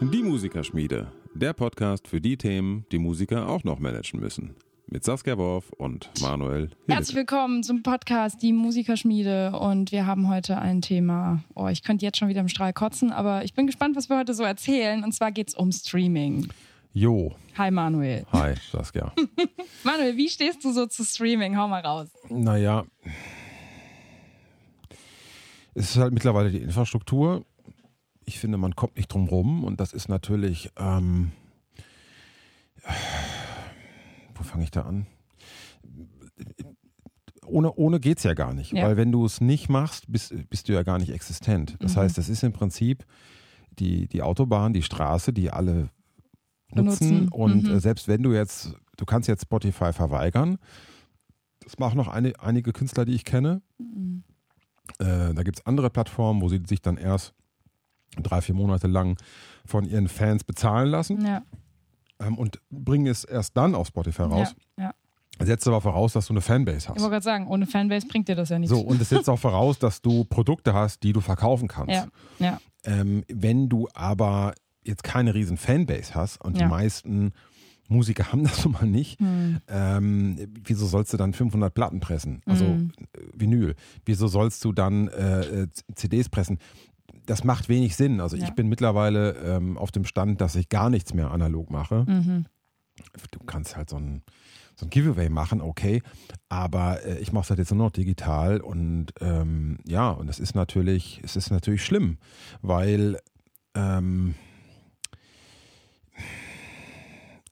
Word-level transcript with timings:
Die 0.00 0.22
Musikerschmiede, 0.22 1.10
der 1.34 1.52
Podcast 1.52 2.06
für 2.06 2.20
die 2.20 2.36
Themen, 2.36 2.86
die 2.92 2.98
Musiker 2.98 3.48
auch 3.48 3.64
noch 3.64 3.80
managen 3.80 4.20
müssen. 4.20 4.54
Mit 4.86 5.02
Saskia 5.02 5.36
Worf 5.36 5.70
und 5.72 6.10
Manuel 6.20 6.68
Hillig. 6.68 6.76
Herzlich 6.86 7.16
willkommen 7.16 7.64
zum 7.64 7.82
Podcast 7.82 8.40
Die 8.40 8.52
Musikerschmiede 8.52 9.58
und 9.58 9.90
wir 9.90 10.06
haben 10.06 10.28
heute 10.28 10.58
ein 10.58 10.80
Thema. 10.80 11.42
Oh, 11.56 11.66
ich 11.66 11.82
könnte 11.82 12.04
jetzt 12.04 12.18
schon 12.18 12.28
wieder 12.28 12.40
im 12.40 12.48
Strahl 12.48 12.72
kotzen, 12.72 13.10
aber 13.10 13.44
ich 13.44 13.52
bin 13.52 13.66
gespannt, 13.66 13.96
was 13.96 14.08
wir 14.08 14.18
heute 14.18 14.34
so 14.34 14.44
erzählen. 14.44 15.02
Und 15.02 15.12
zwar 15.12 15.32
geht 15.32 15.48
es 15.48 15.54
um 15.54 15.72
Streaming. 15.72 16.48
Jo. 16.92 17.34
Hi 17.58 17.72
Manuel. 17.72 18.26
Hi, 18.32 18.54
Saskia. 18.70 19.12
Manuel, 19.82 20.16
wie 20.16 20.28
stehst 20.28 20.64
du 20.64 20.70
so 20.72 20.86
zu 20.86 21.04
Streaming? 21.04 21.56
Hau 21.56 21.66
mal 21.66 21.80
raus. 21.80 22.08
Naja, 22.28 22.84
es 25.74 25.90
ist 25.90 25.96
halt 25.96 26.12
mittlerweile 26.12 26.50
die 26.50 26.58
Infrastruktur. 26.62 27.44
Ich 28.24 28.38
finde, 28.38 28.58
man 28.58 28.76
kommt 28.76 28.96
nicht 28.96 29.08
drum 29.12 29.26
rum 29.28 29.64
und 29.64 29.80
das 29.80 29.92
ist 29.92 30.08
natürlich. 30.08 30.70
Ähm, 30.76 31.32
wo 34.34 34.42
fange 34.42 34.64
ich 34.64 34.70
da 34.70 34.82
an? 34.82 35.06
Ohne, 37.46 37.72
ohne 37.74 38.00
geht 38.00 38.18
es 38.18 38.24
ja 38.24 38.34
gar 38.34 38.54
nicht, 38.54 38.72
Ja. 38.72 38.84
weil 38.86 38.96
wenn 38.96 39.12
du 39.12 39.24
es 39.24 39.40
nicht 39.40 39.68
machst, 39.68 40.10
bist, 40.10 40.32
bist 40.48 40.68
du 40.68 40.72
ja 40.72 40.82
gar 40.84 40.98
nicht 40.98 41.10
existent. 41.10 41.76
Das 41.80 41.96
Mhm. 41.96 42.00
heißt, 42.00 42.18
das 42.18 42.28
ist 42.28 42.42
im 42.42 42.52
Prinzip 42.52 43.04
die, 43.78 44.06
die 44.08 44.22
Autobahn, 44.22 44.72
die 44.72 44.82
Straße, 44.82 45.32
die 45.32 45.50
alle 45.50 45.90
nutzen. 46.72 47.26
Benutzen. 47.26 47.28
Und 47.28 47.64
Mhm. 47.64 47.70
äh, 47.76 47.80
selbst 47.80 48.08
wenn 48.08 48.22
du 48.22 48.32
jetzt, 48.32 48.74
du 48.96 49.04
kannst 49.04 49.28
jetzt 49.28 49.42
Spotify 49.42 49.92
verweigern. 49.92 50.58
Das 51.64 51.78
machen 51.78 51.96
noch 51.96 52.08
eine, 52.08 52.32
einige 52.40 52.72
Künstler, 52.72 53.04
die 53.04 53.12
ich 53.14 53.24
kenne. 53.24 53.60
Mhm. 53.78 54.24
Äh, 54.98 55.32
da 55.34 55.42
gibt 55.42 55.58
es 55.58 55.66
andere 55.66 55.90
Plattformen, 55.90 56.40
wo 56.42 56.48
sie 56.48 56.60
sich 56.66 56.82
dann 56.82 56.96
erst 56.96 57.34
drei, 58.20 58.40
vier 58.40 58.54
Monate 58.54 58.88
lang 58.88 59.16
von 59.64 59.84
ihren 59.84 60.08
Fans 60.08 60.44
bezahlen 60.44 60.88
lassen 60.90 61.24
Ja, 61.24 61.42
ähm, 62.20 62.36
und 62.36 62.60
bringen 62.70 63.06
es 63.06 63.24
erst 63.24 63.56
dann 63.56 63.74
auf 63.74 63.88
Spotify 63.88 64.22
raus. 64.22 64.54
ja. 64.78 64.92
Setzt 65.40 65.66
aber 65.66 65.80
voraus, 65.80 66.12
dass 66.12 66.26
du 66.26 66.34
eine 66.34 66.42
Fanbase 66.42 66.76
Ich 66.78 66.88
hast. 66.90 66.98
wollte 67.00 67.10
gerade 67.12 67.24
sagen, 67.24 67.48
ohne 67.48 67.66
Fanbase 67.66 68.06
bringt 68.06 68.28
dir 68.28 68.36
das 68.36 68.50
ja 68.50 68.58
nichts. 68.58 68.76
So, 68.76 68.82
und 68.82 69.00
es 69.00 69.08
setzt 69.08 69.30
auch 69.30 69.38
voraus, 69.38 69.78
dass 69.78 70.02
du 70.02 70.24
Produkte 70.24 70.74
hast, 70.74 71.02
die 71.02 71.12
du 71.14 71.20
verkaufen 71.20 71.68
kannst. 71.68 71.94
Ja, 71.94 72.06
ja. 72.38 72.60
Ähm, 72.84 73.24
wenn 73.32 73.68
du 73.68 73.88
aber 73.94 74.54
jetzt 74.84 75.02
keine 75.04 75.34
riesen 75.34 75.56
Fanbase 75.56 76.14
hast 76.14 76.38
und 76.44 76.58
Ja. 76.58 76.64
die 76.64 76.70
meisten 76.70 77.32
Musiker 77.88 78.30
haben 78.30 78.44
das 78.44 78.62
nun 78.64 78.74
mal 78.74 78.86
nicht, 78.86 79.18
Hm. 79.20 79.58
ähm, 79.68 80.36
wieso 80.64 80.86
sollst 80.86 81.12
du 81.12 81.16
dann 81.16 81.32
500 81.32 81.72
Platten 81.72 82.00
pressen? 82.00 82.42
Also 82.46 82.66
Mhm. 82.66 82.92
Vinyl. 83.42 83.74
Wieso 84.06 84.26
sollst 84.28 84.64
du 84.64 84.72
dann 84.72 85.08
äh, 85.08 85.40
äh, 85.64 85.68
CDs 85.94 86.30
pressen? 86.30 86.58
Das 87.26 87.44
macht 87.44 87.68
wenig 87.68 87.94
Sinn. 87.96 88.20
Also 88.20 88.36
Ja. 88.38 88.44
ich 88.44 88.54
bin 88.54 88.68
mittlerweile 88.68 89.32
ähm, 89.44 89.76
auf 89.76 89.90
dem 89.90 90.04
Stand, 90.06 90.40
dass 90.40 90.56
ich 90.56 90.70
gar 90.70 90.88
nichts 90.88 91.12
mehr 91.12 91.30
analog 91.30 91.70
mache. 91.70 92.04
Mhm. 92.08 92.46
Du 93.30 93.40
kannst 93.44 93.76
halt 93.76 93.90
so 93.90 93.96
ein, 93.96 94.22
so 94.76 94.86
ein 94.86 94.90
Giveaway 94.90 95.28
machen, 95.28 95.60
okay. 95.60 96.02
Aber 96.48 97.04
äh, 97.04 97.18
ich 97.18 97.32
mache 97.32 97.44
es 97.44 97.50
halt 97.50 97.58
jetzt 97.58 97.70
nur 97.72 97.84
noch 97.86 97.92
digital 97.92 98.60
und 98.60 99.08
ähm, 99.20 99.78
ja, 99.86 100.10
und 100.10 100.28
es 100.28 100.38
ist 100.40 100.54
natürlich, 100.54 101.20
es 101.22 101.36
ist 101.36 101.50
natürlich 101.50 101.84
schlimm, 101.84 102.18
weil 102.62 103.18
ähm, 103.74 104.34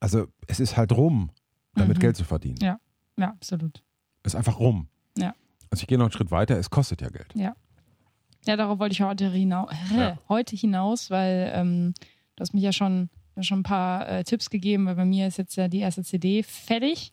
also 0.00 0.26
es 0.46 0.60
ist 0.60 0.76
halt 0.76 0.92
rum, 0.92 1.30
damit 1.74 1.98
Mhm. 1.98 2.00
Geld 2.00 2.16
zu 2.16 2.24
verdienen. 2.24 2.58
Ja, 2.60 2.78
absolut. 3.20 3.82
Es 4.22 4.32
ist 4.32 4.36
einfach 4.36 4.58
rum. 4.58 4.88
Ja. 5.16 5.34
Also 5.70 5.82
ich 5.82 5.86
gehe 5.86 5.98
noch 5.98 6.06
einen 6.06 6.12
Schritt 6.12 6.30
weiter, 6.30 6.56
es 6.58 6.70
kostet 6.70 7.00
ja 7.00 7.08
Geld. 7.08 7.32
Ja, 8.46 8.56
darauf 8.56 8.78
wollte 8.78 8.92
ich 8.92 9.02
heute 9.02 9.30
hinaus, 9.30 9.70
Ja. 9.94 10.18
heute 10.28 10.56
hinaus 10.56 11.10
weil 11.10 11.52
ähm, 11.54 11.94
du 12.36 12.40
hast 12.42 12.54
mich 12.54 12.62
ja 12.62 12.72
schon, 12.72 13.10
schon 13.40 13.60
ein 13.60 13.64
paar 13.64 14.08
äh, 14.08 14.24
Tipps 14.24 14.50
gegeben, 14.50 14.86
weil 14.86 14.96
bei 14.96 15.04
mir 15.04 15.26
ist 15.28 15.38
jetzt 15.38 15.56
ja 15.56 15.68
die 15.68 15.78
erste 15.78 16.02
CD 16.02 16.42
fertig. 16.42 17.12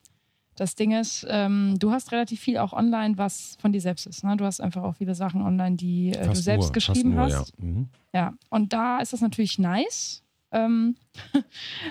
Das 0.55 0.73
Ding 0.73 0.91
ist, 0.91 1.25
ähm, 1.29 1.75
du 1.77 1.91
hast 1.91 2.11
relativ 2.11 2.39
viel 2.39 2.57
auch 2.57 2.73
online, 2.73 3.17
was 3.19 3.57
von 3.59 3.71
dir 3.71 3.81
selbst 3.81 4.07
ist. 4.07 4.23
Ne? 4.23 4.35
Du 4.37 4.45
hast 4.45 4.59
einfach 4.59 4.81
auch 4.81 4.95
viele 4.95 5.13
Sachen 5.13 5.43
online, 5.43 5.75
die 5.75 6.09
äh, 6.09 6.25
du 6.25 6.33
selbst 6.33 6.67
nur, 6.67 6.73
geschrieben 6.73 7.13
nur, 7.13 7.25
hast. 7.25 7.53
Ja. 7.59 7.63
Mhm. 7.63 7.89
Ja, 8.11 8.33
und 8.49 8.73
da 8.73 8.97
ist 8.97 9.13
das 9.13 9.21
natürlich 9.21 9.59
nice. 9.59 10.23
Ähm, 10.51 10.95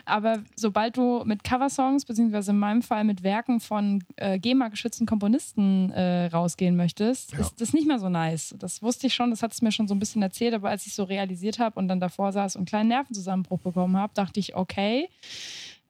aber 0.06 0.42
sobald 0.56 0.96
du 0.96 1.22
mit 1.26 1.44
Coversongs, 1.44 2.04
beziehungsweise 2.06 2.52
in 2.52 2.58
meinem 2.58 2.82
Fall 2.82 3.04
mit 3.04 3.22
Werken 3.22 3.60
von 3.60 4.02
äh, 4.16 4.38
GEMA-geschützten 4.38 5.06
Komponisten 5.06 5.90
äh, 5.90 6.26
rausgehen 6.26 6.74
möchtest, 6.76 7.32
Ja. 7.32 7.40
ist 7.40 7.60
das 7.60 7.72
nicht 7.74 7.86
mehr 7.86 7.98
so 7.98 8.08
nice. 8.08 8.54
Das 8.58 8.82
wusste 8.82 9.08
ich 9.08 9.14
schon, 9.14 9.30
das 9.30 9.42
hat 9.42 9.52
es 9.52 9.60
mir 9.62 9.72
schon 9.72 9.88
so 9.88 9.94
ein 9.94 9.98
bisschen 9.98 10.22
erzählt, 10.22 10.54
aber 10.54 10.70
als 10.70 10.86
ich 10.86 10.94
so 10.94 11.04
realisiert 11.04 11.58
habe 11.58 11.78
und 11.78 11.88
dann 11.88 12.00
davor 12.00 12.32
saß 12.32 12.56
und 12.56 12.60
einen 12.60 12.66
kleinen 12.66 12.88
Nervenzusammenbruch 12.88 13.60
bekommen 13.60 13.96
habe, 13.96 14.14
dachte 14.14 14.40
ich, 14.40 14.56
okay, 14.56 15.08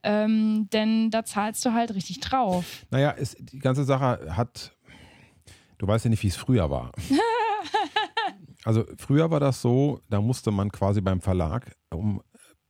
ähm, 0.03 0.67
denn 0.73 1.09
da 1.09 1.23
zahlst 1.23 1.65
du 1.65 1.73
halt 1.73 1.93
richtig 1.95 2.19
drauf. 2.19 2.85
Naja, 2.91 3.15
es, 3.17 3.35
die 3.39 3.59
ganze 3.59 3.83
Sache 3.83 4.35
hat, 4.35 4.75
du 5.77 5.87
weißt 5.87 6.05
ja 6.05 6.09
nicht, 6.09 6.23
wie 6.23 6.27
es 6.27 6.35
früher 6.35 6.69
war. 6.69 6.91
also 8.65 8.83
früher 8.97 9.29
war 9.31 9.39
das 9.39 9.61
so, 9.61 10.01
da 10.09 10.21
musste 10.21 10.51
man 10.51 10.71
quasi 10.71 11.01
beim 11.01 11.21
Verlag 11.21 11.75
um 11.91 12.21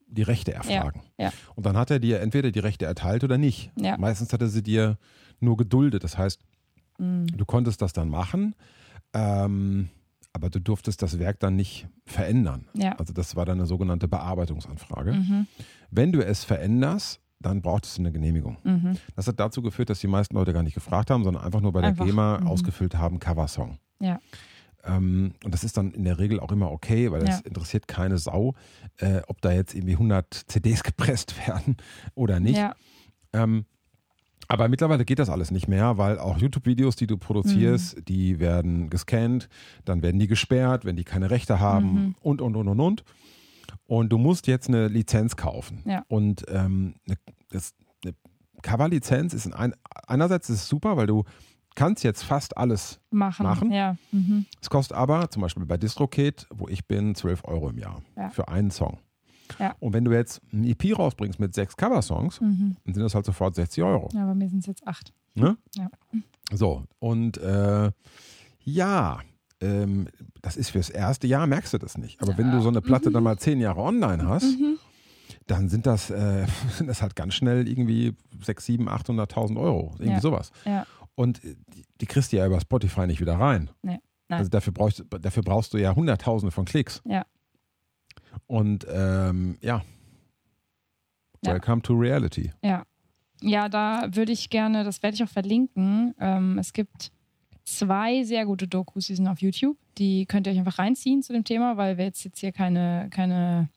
die 0.07 0.23
Rechte 0.23 0.53
erfragen. 0.53 1.01
ja. 1.17 1.31
Und 1.55 1.65
dann 1.65 1.75
hat 1.77 1.91
er 1.91 1.99
dir 1.99 2.21
entweder 2.21 2.51
die 2.51 2.59
Rechte 2.59 2.85
erteilt 2.85 3.23
oder 3.23 3.37
nicht. 3.37 3.71
Ja. 3.75 3.97
Meistens 3.97 4.31
hat 4.33 4.41
er 4.41 4.47
sie 4.47 4.63
dir 4.63 4.97
nur 5.39 5.57
geduldet. 5.57 6.03
Das 6.03 6.17
heißt, 6.17 6.39
Mhm. 6.99 7.27
du 7.27 7.45
konntest 7.45 7.81
das 7.83 7.93
dann 7.93 8.09
machen, 8.09 8.55
ähm, 9.13 9.89
aber 10.33 10.49
du 10.49 10.59
durftest 10.59 11.01
das 11.01 11.19
Werk 11.19 11.39
dann 11.39 11.55
nicht 11.55 11.87
verändern. 12.05 12.67
Ja. 12.73 12.93
Also 12.93 13.13
das 13.13 13.35
war 13.35 13.45
dann 13.45 13.57
eine 13.59 13.67
sogenannte 13.67 14.07
Bearbeitungsanfrage. 14.07 15.13
Mhm. 15.13 15.47
Wenn 15.91 16.11
du 16.11 16.23
es 16.25 16.43
veränderst, 16.43 17.19
dann 17.39 17.61
brauchtest 17.61 17.97
du 17.97 18.01
eine 18.01 18.11
Genehmigung. 18.11 18.57
Mhm. 18.63 18.97
Das 19.15 19.27
hat 19.27 19.39
dazu 19.39 19.61
geführt, 19.61 19.89
dass 19.91 19.99
die 19.99 20.07
meisten 20.07 20.35
Leute 20.35 20.53
gar 20.53 20.63
nicht 20.63 20.73
gefragt 20.73 21.11
haben, 21.11 21.23
sondern 21.23 21.43
einfach 21.43 21.61
nur 21.61 21.71
bei 21.71 21.81
der 21.81 21.89
Einfach, 21.91 22.05
GEMA 22.05 22.39
mhm. 22.39 22.47
ausgefüllt 22.47 22.95
haben, 22.95 23.19
Coversong. 23.19 23.77
Ja. 23.99 24.19
Ähm, 24.83 25.33
und 25.43 25.53
das 25.53 25.63
ist 25.63 25.77
dann 25.77 25.91
in 25.91 26.03
der 26.05 26.19
Regel 26.19 26.39
auch 26.39 26.51
immer 26.51 26.71
okay, 26.71 27.11
weil 27.11 27.21
das 27.21 27.39
Ja. 27.39 27.45
interessiert 27.45 27.87
keine 27.87 28.17
Sau, 28.17 28.53
äh, 28.97 29.21
ob 29.27 29.41
da 29.41 29.51
jetzt 29.51 29.73
irgendwie 29.75 29.93
100 29.97 30.33
CDs 30.47 30.83
gepresst 30.83 31.35
werden 31.47 31.77
oder 32.15 32.39
nicht. 32.39 32.57
Ja. 32.57 32.73
Ähm, 33.33 33.65
aber 34.49 34.69
mittlerweile 34.69 35.03
geht 35.03 35.19
das 35.19 35.29
alles 35.29 35.51
nicht 35.51 35.67
mehr, 35.67 35.97
weil 35.97 36.19
auch 36.19 36.37
YouTube-Videos, 36.37 36.95
die 36.95 37.07
du 37.07 37.17
produzierst, 37.17 37.97
Mhm. 37.97 38.05
die 38.05 38.39
werden 38.39 38.89
gescannt, 38.89 39.49
dann 39.83 40.01
werden 40.01 40.19
die 40.19 40.27
gesperrt, 40.27 40.85
wenn 40.85 40.95
die 40.95 41.03
keine 41.03 41.29
Rechte 41.29 41.59
haben 41.59 41.91
Mhm. 41.93 42.15
und, 42.21 42.41
und, 42.41 42.55
und, 42.55 42.67
und, 42.69 42.79
und. 42.79 43.03
Und 43.87 44.09
du 44.09 44.17
musst 44.17 44.47
jetzt 44.47 44.69
eine 44.69 44.87
Lizenz 44.87 45.35
kaufen. 45.35 45.83
Ja. 45.85 46.03
Und 46.07 46.45
ähm, 46.49 46.95
eine, 47.05 47.17
das, 47.49 47.73
eine 48.05 48.13
Cover-Lizenz 48.61 49.33
ist 49.33 49.53
ein, 49.53 49.73
einerseits 50.07 50.49
ist 50.49 50.67
super, 50.67 50.95
weil 50.95 51.07
du 51.07 51.25
kannst 51.77 52.03
jetzt 52.03 52.23
fast 52.23 52.57
alles. 52.57 52.99
Machen. 53.11 53.43
Machen? 53.43 53.71
Ja. 53.71 53.95
Mhm. 54.11 54.45
Es 54.61 54.69
kostet 54.69 54.97
aber 54.97 55.29
zum 55.29 55.41
Beispiel 55.43 55.65
bei 55.65 55.77
DistroKid, 55.77 56.47
wo 56.53 56.67
ich 56.67 56.85
bin, 56.87 57.15
12 57.15 57.45
Euro 57.45 57.69
im 57.69 57.77
Jahr 57.77 58.01
Ja. 58.17 58.29
für 58.29 58.47
einen 58.49 58.71
Song. 58.71 58.99
Ja. 59.59 59.75
Und 59.79 59.93
wenn 59.93 60.03
du 60.03 60.11
jetzt 60.11 60.41
ein 60.51 60.65
EP 60.65 60.93
rausbringst 60.97 61.39
mit 61.39 61.53
sechs 61.53 61.77
Cover-Songs, 61.77 62.41
Mhm. 62.41 62.75
dann 62.83 62.93
sind 62.93 63.03
das 63.03 63.15
halt 63.15 63.25
sofort 63.25 63.55
60 63.55 63.81
Euro. 63.83 64.09
Ja, 64.13 64.25
bei 64.25 64.33
mir 64.35 64.49
sind 64.49 64.59
es 64.59 64.65
jetzt 64.65 64.85
acht. 64.85 65.13
Ne? 65.35 65.55
Ja. 65.75 65.89
So, 66.51 66.83
und 66.99 67.37
äh, 67.37 67.91
ja, 68.63 69.19
ähm, 69.61 70.07
das 70.41 70.57
ist 70.57 70.71
fürs 70.71 70.89
erste 70.89 71.27
Jahr, 71.27 71.47
merkst 71.47 71.73
du 71.73 71.77
das 71.77 71.97
nicht. 71.97 72.21
Aber 72.21 72.37
wenn 72.37 72.51
du 72.51 72.59
so 72.61 72.69
eine 72.69 72.81
Platte 72.81 73.11
dann 73.11 73.23
mal 73.23 73.37
zehn 73.37 73.59
Jahre 73.59 73.81
online 73.81 74.27
hast, 74.27 74.43
Mhm. 74.59 74.77
dann 75.47 75.69
sind 75.69 75.85
das, 75.85 76.09
äh, 76.09 76.45
sind 76.77 76.87
das 76.87 77.01
halt 77.01 77.15
ganz 77.15 77.33
schnell 77.33 77.67
irgendwie 77.67 78.15
6, 78.41 78.65
7, 78.65 78.89
800.000 78.89 79.57
Euro. 79.57 79.91
Irgendwie 79.93 80.11
Ja. 80.13 80.21
sowas. 80.21 80.51
Ja. 80.65 80.85
Und 81.17 81.43
äh, 81.43 81.55
die, 81.73 81.83
die 81.99 82.05
kriegst 82.05 82.31
du 82.31 82.37
ja 82.37 82.45
über 82.45 82.59
Spotify 82.61 83.07
nicht 83.07 83.19
wieder 83.19 83.35
rein. 83.35 83.71
Nee. 83.81 83.99
Also 84.29 84.49
dafür 84.49 84.73
brauchst, 84.73 85.03
dafür 85.21 85.41
brauchst 85.41 85.73
du 85.73 85.77
ja 85.77 85.95
Hunderttausende 85.95 86.51
von 86.51 86.65
Klicks. 86.65 87.01
Ja. 87.05 87.25
Und 88.45 88.85
ähm, 88.89 89.57
ja. 89.61 89.83
Ja. 91.43 91.53
Welcome 91.53 91.81
to 91.81 91.93
reality. 91.93 92.51
Ja. 92.61 92.83
Ja, 93.41 93.69
da 93.69 94.07
würde 94.11 94.31
ich 94.31 94.49
gerne, 94.49 94.83
das 94.83 95.01
werde 95.03 95.15
ich 95.15 95.23
auch 95.23 95.29
verlinken. 95.29 96.15
Ähm, 96.19 96.57
es 96.57 96.73
gibt 96.73 97.11
zwei 97.65 98.23
sehr 98.23 98.45
gute 98.45 98.67
Dokus, 98.67 99.07
die 99.07 99.15
sind 99.15 99.27
auf 99.27 99.41
YouTube. 99.41 99.77
Die 99.97 100.25
könnt 100.25 100.47
ihr 100.47 100.53
euch 100.53 100.59
einfach 100.59 100.79
reinziehen 100.79 101.21
zu 101.21 101.33
dem 101.33 101.43
Thema, 101.43 101.77
weil 101.77 101.97
wir 101.97 102.05
jetzt, 102.05 102.23
jetzt 102.23 102.39
hier 102.39 102.51
keine, 102.51 103.09
keine 103.11 103.69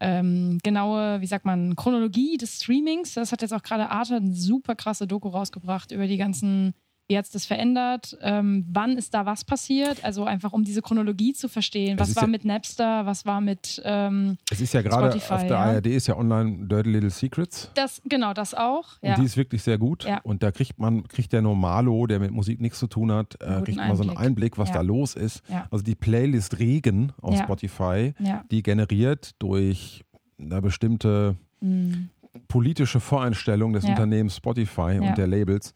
ähm, 0.00 0.58
genaue, 0.62 1.20
wie 1.20 1.26
sagt 1.26 1.44
man, 1.44 1.74
Chronologie 1.76 2.36
des 2.36 2.56
Streamings. 2.56 3.14
Das 3.14 3.32
hat 3.32 3.42
jetzt 3.42 3.54
auch 3.54 3.62
gerade 3.62 3.90
Arte 3.90 4.16
eine 4.16 4.32
super 4.32 4.74
krasse 4.74 5.06
Doku 5.06 5.28
rausgebracht 5.28 5.92
über 5.92 6.06
die 6.06 6.18
ganzen 6.18 6.74
wie 7.08 7.16
hat 7.16 7.24
es 7.26 7.30
das 7.30 7.46
verändert, 7.46 8.16
ähm, 8.20 8.66
wann 8.68 8.96
ist 8.96 9.14
da 9.14 9.26
was 9.26 9.44
passiert, 9.44 10.04
also 10.04 10.24
einfach 10.24 10.52
um 10.52 10.64
diese 10.64 10.82
Chronologie 10.82 11.32
zu 11.34 11.48
verstehen, 11.48 11.98
was 12.00 12.16
war 12.16 12.24
ja- 12.24 12.28
mit 12.28 12.44
Napster, 12.44 13.06
was 13.06 13.24
war 13.26 13.40
mit 13.40 13.80
ähm, 13.84 14.38
Es 14.50 14.60
ist 14.60 14.72
ja 14.72 14.82
gerade 14.82 15.14
auf 15.14 15.28
der 15.42 15.48
ja. 15.48 15.56
ARD 15.58 15.86
ist 15.86 16.08
ja 16.08 16.16
online 16.16 16.66
Dirty 16.66 16.90
Little 16.90 17.10
Secrets. 17.10 17.70
das, 17.74 18.02
genau 18.04 18.32
das 18.34 18.54
auch. 18.54 18.94
Und 19.00 19.08
Ja. 19.08 19.14
die 19.16 19.24
ist 19.24 19.36
wirklich 19.36 19.62
sehr 19.62 19.78
gut. 19.78 20.06
Und 20.24 20.42
da 20.42 20.50
kriegt 20.50 20.78
man, 20.78 21.06
kriegt 21.06 21.32
der 21.32 21.42
Normalo, 21.42 22.06
der 22.06 22.18
mit 22.18 22.30
Musik 22.32 22.60
nichts 22.60 22.78
zu 22.80 22.86
tun 22.88 23.12
hat, 23.12 23.36
äh, 23.40 23.62
kriegt 23.62 23.78
mal 23.78 23.96
so 23.96 24.02
einen 24.02 24.16
Einblick. 24.16 24.58
Was 24.58 24.72
da 24.72 24.80
los 24.80 25.14
ist. 25.14 25.42
Also 25.70 25.84
die 25.84 25.94
Playlist 25.94 26.58
Regen 26.58 27.12
auf. 27.22 27.36
Spotify, 27.38 28.14
die 28.50 28.62
generiert 28.62 29.30
durch 29.38 30.02
eine 30.38 30.60
bestimmte 30.60 31.36
Mm. 31.60 32.10
politische 32.48 33.00
Voreinstellung 33.00 33.72
des. 33.72 33.84
Unternehmens 33.84 34.36
Spotify 34.36 34.98
und 35.00 35.16
der 35.16 35.26
Labels 35.26 35.72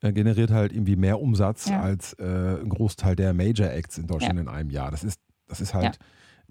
generiert 0.00 0.50
halt 0.50 0.72
irgendwie 0.72 0.96
mehr 0.96 1.20
Umsatz 1.20 1.68
Ja. 1.68 1.80
als 1.80 2.12
äh, 2.14 2.60
ein 2.60 2.68
Großteil 2.68 3.16
der 3.16 3.32
Major 3.34 3.68
Acts 3.70 3.98
in 3.98 4.06
Deutschland 4.06 4.36
Ja. 4.36 4.42
in 4.42 4.48
einem 4.48 4.70
Jahr. 4.70 4.90
Das 4.90 5.04
ist, 5.04 5.20
das 5.48 5.60
ist 5.60 5.74
halt, 5.74 5.84
Ja. 5.84 5.92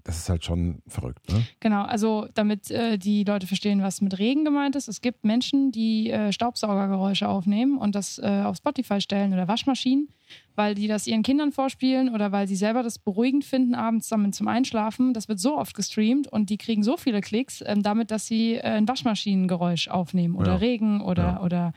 das 0.04 0.18
ist 0.18 0.28
halt 0.28 0.44
schon 0.44 0.82
verrückt. 0.86 1.30
Ne? 1.32 1.42
Genau, 1.60 1.82
also 1.82 2.28
damit 2.34 2.70
äh, 2.70 2.96
die 2.98 3.24
Leute 3.24 3.46
verstehen, 3.46 3.82
was 3.82 4.00
mit 4.00 4.18
Regen 4.18 4.44
gemeint 4.44 4.76
ist. 4.76 4.88
Es 4.88 5.00
gibt 5.00 5.24
Menschen, 5.24 5.72
die 5.72 6.10
äh, 6.10 6.32
Staubsaugergeräusche 6.32 7.28
aufnehmen 7.28 7.76
und 7.78 7.94
das 7.94 8.18
äh, 8.18 8.42
auf 8.44 8.56
Spotify 8.56 9.00
stellen 9.00 9.32
oder 9.32 9.48
Waschmaschinen, 9.48 10.08
weil 10.54 10.74
die 10.76 10.86
das 10.86 11.06
ihren 11.06 11.22
Kindern 11.22 11.50
vorspielen 11.52 12.12
oder 12.14 12.30
weil 12.32 12.46
sie 12.46 12.56
selber 12.56 12.82
das 12.82 12.98
beruhigend 12.98 13.44
finden, 13.44 13.74
abends 13.74 14.06
zusammen 14.06 14.32
zum 14.32 14.48
Einschlafen. 14.48 15.12
Das 15.12 15.28
wird 15.28 15.40
so 15.40 15.58
oft 15.58 15.74
gestreamt 15.74 16.28
und 16.28 16.50
die 16.50 16.56
kriegen 16.56 16.82
so 16.84 16.96
viele 16.96 17.20
Klicks 17.20 17.62
ähm, 17.66 17.82
damit, 17.82 18.10
dass 18.10 18.26
sie 18.26 18.54
äh, 18.54 18.62
ein 18.62 18.86
Waschmaschinengeräusch 18.88 19.88
aufnehmen 19.88 20.36
oder. 20.36 20.60
Regen 20.60 21.00
oder, 21.00 21.42
oder 21.42 21.72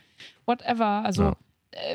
whatever. 0.45 1.04
Also 1.04 1.24
Ja. 1.24 1.31
äh, 1.31 1.36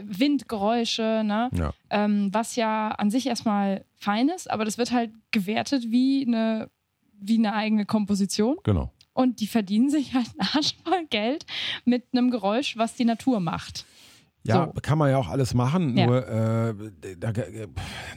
Windgeräusche, 0.05 1.23
ne? 1.25 1.51
Ja. 1.53 1.73
ähm, 1.91 2.29
was 2.33 2.57
ja 2.57 2.89
an 2.89 3.11
sich 3.11 3.27
erstmal 3.27 3.85
fein 3.97 4.29
ist, 4.29 4.51
aber 4.51 4.65
das 4.65 4.79
wird 4.79 4.93
halt 4.93 5.11
gewertet 5.31 5.85
wie 5.91 6.25
eine, 6.27 6.71
wie 7.21 7.39
eine 7.39 7.55
eigene 7.55 7.85
Komposition 7.87 8.57
Genau. 8.65 8.93
und 9.13 9.41
die 9.41 9.47
verdienen 9.47 9.91
sich 9.91 10.15
halt 10.15 10.29
einen 10.39 10.49
Arsch 10.55 10.75
voll 10.85 11.07
Geld 11.11 11.47
mit 11.85 12.05
einem 12.13 12.31
Geräusch, 12.31 12.77
was 12.77 12.95
die 12.95 13.05
Natur 13.05 13.41
macht. 13.41 13.85
Ja, 14.47 14.67
So. 14.75 14.81
kann 14.83 14.99
man 14.99 15.09
ja 15.11 15.17
auch 15.17 15.29
alles 15.29 15.55
machen, 15.55 15.97
Ja. 15.97 16.07
nur, 16.07 16.29
äh, 16.29 16.75
da, 17.19 17.31
äh, 17.31 17.67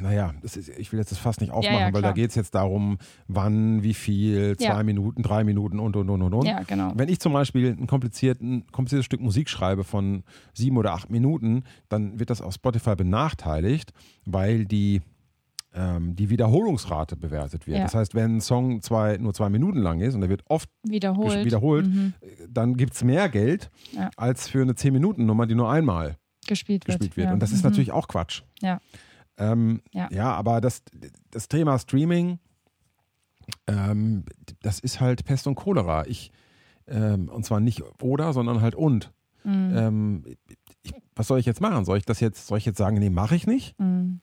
naja, 0.01 0.33
das 0.41 0.57
ist, 0.57 0.67
ich 0.69 0.91
will 0.91 0.99
jetzt 0.99 1.11
das 1.11 1.17
fast 1.19 1.39
nicht 1.39 1.51
aufmachen, 1.53 1.79
ja, 1.79 1.85
weil 1.85 1.93
da 1.93 1.99
klar. 2.09 2.13
geht 2.13 2.31
es 2.31 2.35
jetzt 2.35 2.53
darum, 2.53 2.97
wann, 3.29 3.81
wie 3.81 3.93
viel, 3.93 4.57
zwei 4.57 4.65
Ja. 4.65 4.83
Minuten, 4.83 5.23
drei 5.23 5.45
Minuten 5.45 5.79
und, 5.79 5.95
und, 5.95 6.09
und, 6.09 6.21
und, 6.21 6.33
und. 6.33 6.45
Ja, 6.45 6.63
genau. 6.63 6.91
Wenn 6.95 7.07
ich 7.07 7.19
zum 7.21 7.31
Beispiel 7.31 7.69
ein 7.79 7.87
komplizierten, 7.87 8.65
kompliziertes 8.73 9.05
Stück 9.05 9.21
Musik 9.21 9.47
schreibe 9.49 9.85
von 9.85 10.23
sieben 10.53 10.75
oder 10.77 10.91
acht 10.93 11.09
Minuten, 11.09 11.63
dann 11.87 12.19
wird 12.19 12.29
das 12.29 12.41
auf 12.41 12.53
Spotify 12.53 12.95
benachteiligt, 12.97 13.93
weil 14.25 14.65
die, 14.65 15.01
ähm, 15.79 16.15
die 16.15 16.29
Wiederholungsrate 16.31 17.15
bewertet 17.15 17.67
wird. 17.67 17.77
Ja. 17.77 17.83
Das 17.83 17.93
heißt, 17.93 18.15
wenn 18.15 18.37
ein 18.37 18.41
Song 18.41 18.81
zwei, 18.81 19.17
nur 19.17 19.33
zwei 19.33 19.49
Minuten 19.49 19.77
lang 19.79 19.99
ist 20.01 20.15
und 20.15 20.23
er 20.23 20.29
wird 20.29 20.41
oft 20.49 20.69
Wiederholt. 20.83 21.45
wiederholt, 21.45 21.85
Mhm. 21.85 22.13
dann 22.49 22.75
gibt 22.77 22.93
es 22.93 23.03
mehr 23.03 23.29
Geld 23.29 23.69
Ja. 23.91 24.09
als 24.17 24.47
für 24.49 24.61
eine 24.63 24.73
10-Minuten-Nummer, 24.73 25.45
die 25.45 25.53
nur 25.55 25.69
einmal 25.69 26.17
Gespielt 26.47 26.87
wird. 26.87 26.97
gespielt 26.99 27.17
wird. 27.17 27.27
Ja. 27.27 27.33
Und 27.33 27.39
das 27.43 27.51
ist 27.51 27.63
Mhm. 27.63 27.69
natürlich 27.69 27.91
auch 27.91 28.07
Quatsch. 28.07 28.41
Ja. 28.61 28.79
Ähm, 29.37 29.81
Ja. 29.93 30.07
ja, 30.11 30.33
aber 30.33 30.61
das, 30.61 30.81
das 31.29 31.47
Thema 31.47 31.77
Streaming, 31.77 32.39
ähm, 33.67 34.23
das 34.61 34.79
ist 34.79 34.99
halt 34.99 35.25
Pest 35.25 35.45
und 35.47 35.55
Cholera. 35.55 36.05
Ich, 36.07 36.31
ähm, 36.87 37.29
und 37.29 37.45
zwar 37.45 37.59
nicht 37.59 37.83
oder, 38.01 38.33
sondern 38.33 38.61
halt 38.61 38.75
und. 38.75 39.11
Mhm. 39.43 39.71
Ähm, 39.75 40.23
ich, 40.81 40.93
was 41.15 41.27
soll 41.27 41.39
ich 41.39 41.45
jetzt 41.45 41.61
machen? 41.61 41.85
Soll 41.85 41.97
ich 41.97 42.05
das 42.05 42.19
jetzt, 42.19 42.47
soll 42.47 42.57
ich 42.57 42.65
jetzt 42.65 42.77
sagen, 42.77 42.97
nee, 42.97 43.09
mache 43.09 43.35
ich 43.35 43.45
nicht? 43.47 43.77
Mhm. 43.79 44.21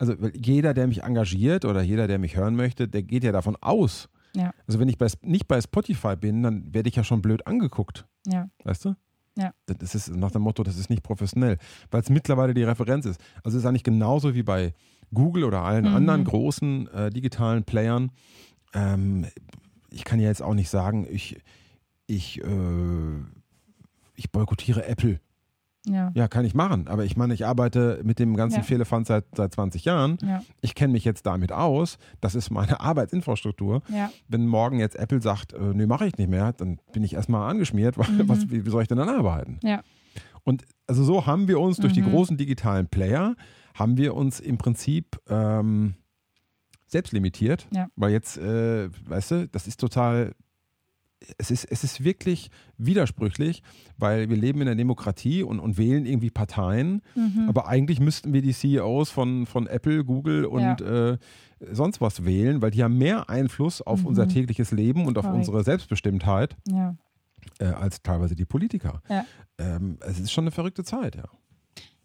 Also 0.00 0.14
jeder, 0.34 0.72
der 0.74 0.86
mich 0.86 1.02
engagiert 1.02 1.64
oder 1.66 1.82
jeder, 1.82 2.06
der 2.08 2.18
mich 2.18 2.34
hören 2.36 2.56
möchte, 2.56 2.88
der 2.88 3.02
geht 3.02 3.22
ja 3.22 3.32
davon 3.32 3.56
aus. 3.60 4.08
Ja. 4.34 4.52
Also 4.66 4.80
wenn 4.80 4.88
ich 4.88 4.96
bei, 4.96 5.06
nicht 5.22 5.46
bei 5.46 5.60
Spotify 5.60 6.16
bin, 6.16 6.42
dann 6.42 6.72
werde 6.72 6.88
ich 6.88 6.96
ja 6.96 7.04
schon 7.04 7.20
blöd 7.20 7.46
angeguckt. 7.46 8.06
Ja. 8.26 8.48
Weißt 8.64 8.84
du? 8.86 8.94
Ja. 9.36 9.52
Das 9.66 9.94
ist 9.94 10.08
nach 10.08 10.30
dem 10.30 10.42
Motto, 10.42 10.62
das 10.62 10.78
ist 10.78 10.88
nicht 10.88 11.02
professionell, 11.02 11.58
weil 11.90 12.00
es 12.00 12.08
mittlerweile 12.10 12.54
die 12.54 12.62
Referenz 12.64 13.04
ist. 13.04 13.20
Also 13.44 13.58
es 13.58 13.62
ist 13.62 13.68
eigentlich 13.68 13.84
genauso 13.84 14.34
wie 14.34 14.42
bei 14.42 14.72
Google 15.12 15.44
oder 15.44 15.62
allen 15.62 15.84
Mhm. 15.84 15.94
anderen 15.94 16.24
großen 16.24 16.88
äh, 16.88 17.10
digitalen 17.10 17.64
Playern. 17.64 18.10
Ähm, 18.72 19.26
ich 19.90 20.04
kann 20.04 20.18
ja 20.18 20.28
jetzt 20.28 20.42
auch 20.42 20.54
nicht 20.54 20.70
sagen, 20.70 21.06
ich, 21.10 21.38
ich, 22.06 22.42
äh, 22.42 23.18
ich 24.16 24.30
boykottiere 24.32 24.86
Apple. 24.86 25.20
Ja. 25.86 26.10
Ja, 26.14 26.28
kann 26.28 26.44
ich 26.44 26.54
machen. 26.54 26.88
Aber 26.88 27.04
ich 27.04 27.16
meine, 27.16 27.32
ich 27.32 27.46
arbeite 27.46 28.00
mit 28.04 28.18
dem 28.18 28.36
ganzen 28.36 28.58
Ja. 28.58 28.62
Fehlerfand 28.62 29.06
seit, 29.06 29.24
seit 29.34 29.54
20 29.54 29.84
Jahren. 29.86 30.18
Ja. 30.22 30.42
Ich 30.60 30.74
kenne 30.74 30.92
mich 30.92 31.04
jetzt 31.06 31.24
damit 31.24 31.52
aus. 31.52 31.98
Das 32.20 32.34
ist 32.34 32.50
meine 32.50 32.80
Arbeitsinfrastruktur. 32.80 33.82
Ja. 33.88 34.10
Wenn 34.28 34.46
morgen 34.46 34.78
jetzt 34.78 34.96
Apple 34.96 35.22
sagt, 35.22 35.52
äh, 35.54 35.58
nee, 35.74 35.86
mache 35.86 36.06
ich 36.06 36.18
nicht 36.18 36.28
mehr, 36.28 36.52
dann 36.52 36.78
bin 36.92 37.02
ich 37.02 37.14
erstmal 37.14 37.48
angeschmiert. 37.50 37.96
weil- 37.96 38.08
Mhm. 38.10 38.28
Was, 38.28 38.50
wie, 38.50 38.66
wie 38.66 38.70
soll 38.70 38.82
ich 38.82 38.88
denn 38.88 38.98
dann 38.98 39.08
arbeiten? 39.08 39.58
Ja. 39.62 39.82
Und 40.44 40.64
also 40.86 41.02
so 41.04 41.26
haben 41.26 41.48
wir 41.48 41.60
uns 41.60 41.76
durch 41.78 41.92
die 41.92 42.02
Mhm. 42.02 42.10
großen 42.10 42.36
digitalen 42.36 42.86
Player, 42.88 43.34
haben 43.74 43.96
wir 43.96 44.14
uns 44.14 44.40
im 44.40 44.58
Prinzip 44.58 45.18
ähm, 45.28 45.94
selbst 46.86 47.12
limitiert. 47.12 47.68
Ja. 47.74 47.88
Weil 47.96 48.10
jetzt, 48.10 48.36
äh, 48.36 48.88
weißt 49.08 49.30
du, 49.30 49.48
das 49.48 49.66
ist 49.66 49.78
total, 49.80 50.34
es 51.38 51.50
ist, 51.50 51.64
es 51.64 51.84
ist 51.84 52.02
wirklich 52.02 52.50
widersprüchlich, 52.78 53.62
weil 53.98 54.28
wir 54.30 54.36
leben 54.36 54.60
in 54.62 54.68
einer 54.68 54.76
Demokratie 54.76 55.42
und, 55.42 55.60
und 55.60 55.76
wählen 55.78 56.06
irgendwie 56.06 56.30
Parteien. 56.30 57.02
Mhm. 57.14 57.46
Aber 57.48 57.68
eigentlich 57.68 58.00
müssten 58.00 58.32
wir 58.32 58.42
die 58.42 58.52
CEOs 58.52 59.10
von, 59.10 59.46
von 59.46 59.66
Apple, 59.66 60.04
Google 60.04 60.46
und 60.46 60.80
äh, 60.80 61.18
sonst 61.72 62.00
was 62.00 62.24
wählen, 62.24 62.62
weil 62.62 62.70
die 62.70 62.82
haben 62.82 62.96
mehr 62.96 63.28
Einfluss 63.28 63.82
auf 63.82 64.00
Mhm. 64.00 64.06
unser 64.06 64.28
tägliches 64.28 64.70
Leben 64.72 65.06
und 65.06 65.18
auf 65.18 65.24
Korrekt. 65.26 65.38
unsere 65.40 65.62
Selbstbestimmtheit 65.62 66.56
ja. 66.66 66.96
äh, 67.58 67.66
als 67.66 68.02
teilweise 68.02 68.34
die 68.34 68.46
Politiker. 68.46 69.02
Ja. 69.10 69.24
Ähm, 69.58 69.98
es 70.00 70.18
ist 70.18 70.32
schon 70.32 70.44
eine 70.44 70.50
verrückte 70.52 70.84
Zeit, 70.84 71.16
ja. 71.16 71.24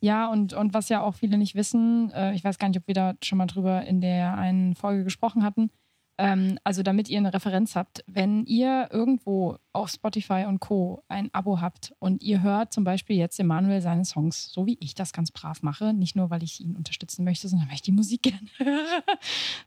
Ja, 0.01 0.29
und, 0.29 0.53
und 0.53 0.73
was 0.73 0.89
ja 0.89 1.01
auch 1.01 1.15
viele 1.15 1.37
nicht 1.37 1.55
wissen, 1.55 2.11
äh, 2.13 2.33
ich 2.35 2.43
weiß 2.43 2.59
gar 2.59 2.67
nicht, 2.67 2.77
ob 2.77 2.85
wir 2.85 2.93
da 2.93 3.13
schon 3.23 3.37
mal 3.37 3.47
drüber 3.47 3.83
in 3.85 4.01
der 4.01 4.37
einen 4.37 4.75
Folge 4.75 5.05
gesprochen 5.05 5.43
hatten. 5.43 5.71
Ähm, 6.17 6.57
also, 6.63 6.81
damit 6.83 7.09
ihr 7.09 7.17
eine 7.17 7.33
Referenz 7.33 7.75
habt, 7.75 8.03
wenn 8.07 8.45
ihr 8.45 8.87
irgendwo 8.91 9.57
auf 9.73 9.89
Spotify 9.89 10.45
und 10.47 10.59
Co. 10.61 11.03
ein 11.09 11.29
Abo 11.33 11.59
habt 11.59 11.93
und 11.99 12.23
ihr 12.23 12.41
hört 12.41 12.71
zum 12.71 12.85
Beispiel 12.85 13.17
jetzt 13.17 13.37
Emanuel 13.39 13.81
seine 13.81 14.05
Songs, 14.05 14.49
so 14.53 14.65
wie 14.65 14.77
ich 14.79 14.95
das 14.95 15.11
ganz 15.11 15.31
brav 15.31 15.61
mache, 15.63 15.93
nicht 15.93 16.15
nur, 16.15 16.29
weil 16.29 16.43
ich 16.43 16.61
ihn 16.61 16.77
unterstützen 16.77 17.25
möchte, 17.25 17.49
sondern 17.49 17.67
weil 17.67 17.75
ich 17.75 17.81
die 17.81 17.91
Musik 17.91 18.21
gerne 18.23 18.47
höre. 18.57 19.03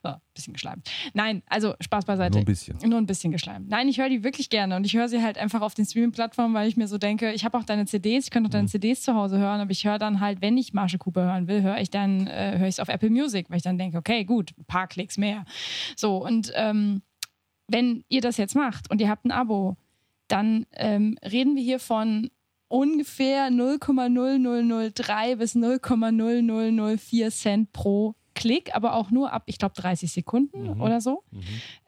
so, 0.03 0.15
bisschen 0.35 0.55
geschleimt. 0.55 0.89
Nein, 1.13 1.43
also 1.49 1.75
Spaß 1.81 2.07
beiseite. 2.07 2.33
Nur 2.33 2.43
ein 2.43 2.47
bisschen. 2.47 2.79
Nur 2.89 2.99
ein 2.99 3.07
bisschen 3.07 3.33
geschleimt. 3.33 3.69
Nein, 3.69 3.89
ich 3.89 3.99
höre 3.99 4.09
die 4.09 4.25
wirklich 4.25 4.49
gerne 4.49 4.77
und 4.77 4.85
ich 4.87 4.95
höre 4.95 5.09
sie 5.09 5.23
halt 5.23 5.37
einfach 5.37 5.61
auf 5.61 5.75
den 5.75 5.85
Streaming-Plattformen, 5.85 6.55
weil 6.55 6.69
ich 6.69 6.77
mir 6.79 6.89
so 6.89 6.97
denke, 6.97 7.33
ich 7.33 7.45
habe 7.45 7.59
auch 7.59 7.65
deine 7.65 7.85
CDs, 7.85 8.25
ich 8.25 8.31
könnte 8.31 8.49
auch 8.49 8.53
deine 8.53 8.65
Mhm. 8.65 8.69
CDs 8.69 9.03
zu 9.03 9.15
Hause 9.15 9.37
hören, 9.39 9.61
aber 9.61 9.71
ich 9.73 9.85
höre 9.85 9.99
dann 9.99 10.21
halt, 10.21 10.41
wenn 10.41 10.57
ich 10.57 10.73
Marshall 10.73 10.99
Cooper 10.99 11.23
hören 11.25 11.47
will, 11.49 11.63
höre 11.63 11.79
ich 11.81 11.91
dann, 11.91 12.27
äh, 12.27 12.57
höre 12.59 12.69
ich 12.69 12.77
es 12.77 12.81
auf 12.81 12.89
Apple 12.89 13.11
Music, 13.11 13.51
weil 13.51 13.59
ich 13.59 13.63
dann 13.63 13.77
denke, 13.77 13.99
okay, 13.99 14.25
gut, 14.25 14.53
ein 14.59 14.65
paar 14.65 14.87
Klicks 14.87 15.19
mehr. 15.19 15.45
So, 15.97 16.25
und 16.25 16.38
ähm, 16.55 17.03
wenn 17.69 18.05
ihr 18.09 18.21
das 18.21 18.37
jetzt 18.37 18.55
macht 18.55 18.91
und 18.91 19.01
ihr 19.01 19.09
habt 19.09 19.25
ein 19.25 19.31
Abo, 19.31 19.77
dann 20.29 20.67
ähm, 20.73 21.19
reden 21.23 21.57
wir 21.57 21.63
hier 21.63 21.79
von 21.81 22.31
ungefähr 22.69 23.49
0,0003 23.51 25.37
bis 25.37 25.55
0,0004 25.57 27.31
Cent 27.31 27.73
pro 27.73 28.15
Klick, 28.35 28.75
aber 28.75 28.95
auch 28.95 29.11
nur 29.11 29.33
ab, 29.33 29.43
ich 29.47 29.59
glaube, 29.59 29.75
30 29.75 30.13
Sekunden 30.13 30.75
Mhm. 30.75 30.81
oder 30.81 31.01
so. 31.01 31.25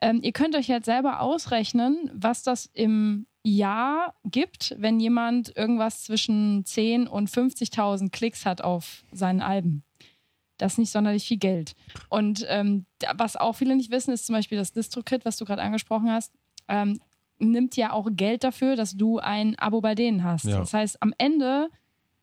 Ähm, 0.01 0.19
ihr 0.21 0.33
könnt 0.33 0.55
euch 0.55 0.67
jetzt 0.67 0.85
selber 0.85 1.21
ausrechnen, 1.21 2.09
was 2.13 2.43
das 2.43 2.65
im 2.73 3.25
Jahr 3.43 4.13
gibt, 4.25 4.75
wenn 4.77 4.99
jemand 4.99 5.55
irgendwas 5.55 6.03
zwischen 6.03 6.65
10 6.65 7.07
und 7.07 7.29
50.000 7.29 8.09
Klicks 8.11 8.45
hat 8.45 8.61
auf 8.61 9.03
seinen 9.13 9.41
Alben. 9.41 9.83
Das 10.61 10.73
ist 10.73 10.77
nicht 10.77 10.91
sonderlich 10.91 11.25
viel 11.27 11.37
Geld. 11.37 11.73
Und 12.09 12.45
ähm, 12.49 12.85
was 13.15 13.35
auch 13.35 13.53
viele 13.53 13.75
nicht 13.75 13.91
wissen, 13.91 14.11
ist 14.11 14.25
zum 14.25 14.35
Beispiel 14.35 14.57
das 14.57 14.73
DistroKit, 14.73 15.25
was 15.25 15.37
du 15.37 15.45
gerade 15.45 15.61
angesprochen 15.61 16.11
hast, 16.11 16.31
ähm, 16.67 16.99
nimmt 17.39 17.75
ja 17.75 17.91
auch 17.93 18.07
Geld 18.11 18.43
dafür, 18.43 18.75
dass 18.75 18.95
du 18.95 19.17
ein 19.19 19.57
Abo 19.57 19.81
bei 19.81 19.95
denen 19.95 20.23
hast. 20.23 20.45
Ja. 20.45 20.59
Das 20.59 20.73
heißt, 20.73 21.01
am 21.01 21.13
Ende 21.17 21.69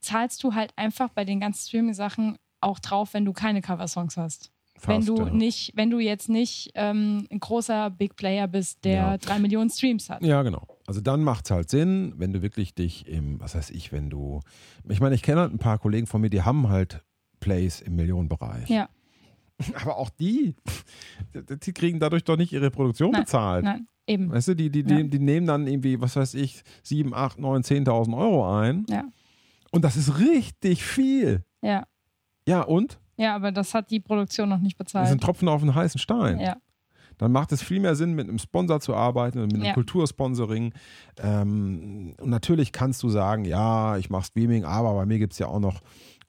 zahlst 0.01 0.43
du 0.45 0.55
halt 0.55 0.73
einfach 0.77 1.09
bei 1.11 1.25
den 1.25 1.41
ganzen 1.41 1.67
Streaming-Sachen 1.69 2.37
auch 2.61 2.79
drauf, 2.79 3.15
wenn 3.15 3.25
du 3.25 3.33
keine 3.33 3.61
Coversongs 3.61 4.17
hast. 4.17 4.53
wenn 4.87 5.03
Fast, 5.03 5.09
du 5.09 5.17
ja. 5.17 5.31
nicht, 5.31 5.73
wenn 5.75 5.91
du 5.91 5.99
jetzt 5.99 6.29
nicht 6.29 6.71
ähm, 6.77 7.27
ein 7.33 7.41
großer 7.41 7.91
Big 7.91 8.15
Player 8.15 8.47
bist, 8.47 8.85
der 8.85 8.95
Ja. 8.95 9.19
drei 9.19 9.41
Millionen 9.41 9.71
Streams 9.71 10.09
hat. 10.09 10.23
Ja, 10.23 10.43
genau. 10.43 10.63
Also 10.87 11.01
dann 11.01 11.25
macht 11.25 11.47
es 11.47 11.51
halt 11.51 11.69
Sinn, 11.69 12.15
wenn 12.17 12.33
du 12.33 12.41
wirklich 12.43 12.75
dich 12.77 13.07
im, 13.09 13.41
was 13.41 13.57
weiß 13.57 13.71
ich, 13.71 13.91
wenn 13.91 14.09
du, 14.09 14.41
ich 14.89 15.01
meine, 15.01 15.17
ich 15.17 15.23
kenne 15.23 15.41
halt 15.41 15.53
ein 15.53 15.59
paar 15.59 15.79
Kollegen 15.79 16.07
von 16.07 16.21
mir, 16.21 16.31
die 16.31 16.43
haben 16.43 16.69
halt 16.69 17.03
Plays 17.41 17.81
im 17.81 17.97
Millionenbereich. 17.97 18.69
Ja, 18.69 18.89
Aber 19.83 19.97
auch 19.99 20.11
die, 20.11 20.55
die 21.35 21.73
kriegen 21.73 21.99
dadurch 22.01 22.25
doch 22.25 22.37
nicht 22.37 22.53
ihre 22.53 22.71
Produktion 22.71 23.11
Nein, 23.13 23.23
bezahlt. 23.23 23.65
nein, 23.65 23.89
eben. 24.07 24.31
Weißt 24.31 24.49
du, 24.49 24.55
die, 24.55 24.71
die, 24.71 24.85
die, 24.85 24.95
Ja. 24.95 25.03
die 25.03 25.19
nehmen 25.19 25.47
dann 25.47 25.67
irgendwie, 25.67 26.01
was 26.01 26.17
weiß 26.17 26.35
ich, 26.35 26.63
7, 26.83 27.13
8, 27.15 27.39
9, 27.39 27.63
10.000 27.63 28.17
Euro 28.17 28.59
ein. 28.61 28.87
Ja. 28.89 29.05
Und 29.73 29.85
das 29.85 29.97
ist 29.97 30.19
richtig 30.19 30.85
viel. 30.85 31.45
Ja. 31.63 31.87
Ja, 32.47 32.63
und? 32.63 32.99
Ja, 33.17 33.35
aber 33.35 33.51
das 33.53 33.75
hat 33.75 33.91
die 33.91 34.01
Produktion 34.01 34.49
noch 34.49 34.61
nicht 34.61 34.79
Das 34.79 34.87
bezahlt. 34.87 35.09
sind 35.09 35.23
Tropfen 35.23 35.49
auf 35.49 35.61
den 35.61 35.75
heißen 35.75 35.99
Stein. 35.99 36.39
Ja. 36.41 36.57
Dann 37.19 37.33
macht 37.33 37.53
es 37.53 37.63
viel 37.63 37.81
mehr 37.81 37.95
Sinn, 37.97 38.15
mit 38.15 38.29
einem 38.29 38.39
Sponsor 38.39 38.81
zu 38.81 38.95
arbeiten 38.95 39.39
und 39.41 39.47
mit 39.47 39.57
einem 39.57 39.65
Ja. 39.65 39.75
Kultursponsoring. 39.75 40.73
Ähm, 41.21 42.15
und 42.21 42.31
natürlich 42.31 42.73
kannst 42.73 43.03
du 43.03 43.09
sagen, 43.09 43.45
ja, 43.45 43.97
ich 43.97 44.09
mache 44.11 44.25
Streaming, 44.27 44.65
aber 44.65 44.95
bei 44.95 45.07
mir 45.07 45.19
gibt 45.19 45.33
es 45.35 45.39
ja 45.39 45.47
auch 45.49 45.61
noch 45.61 45.81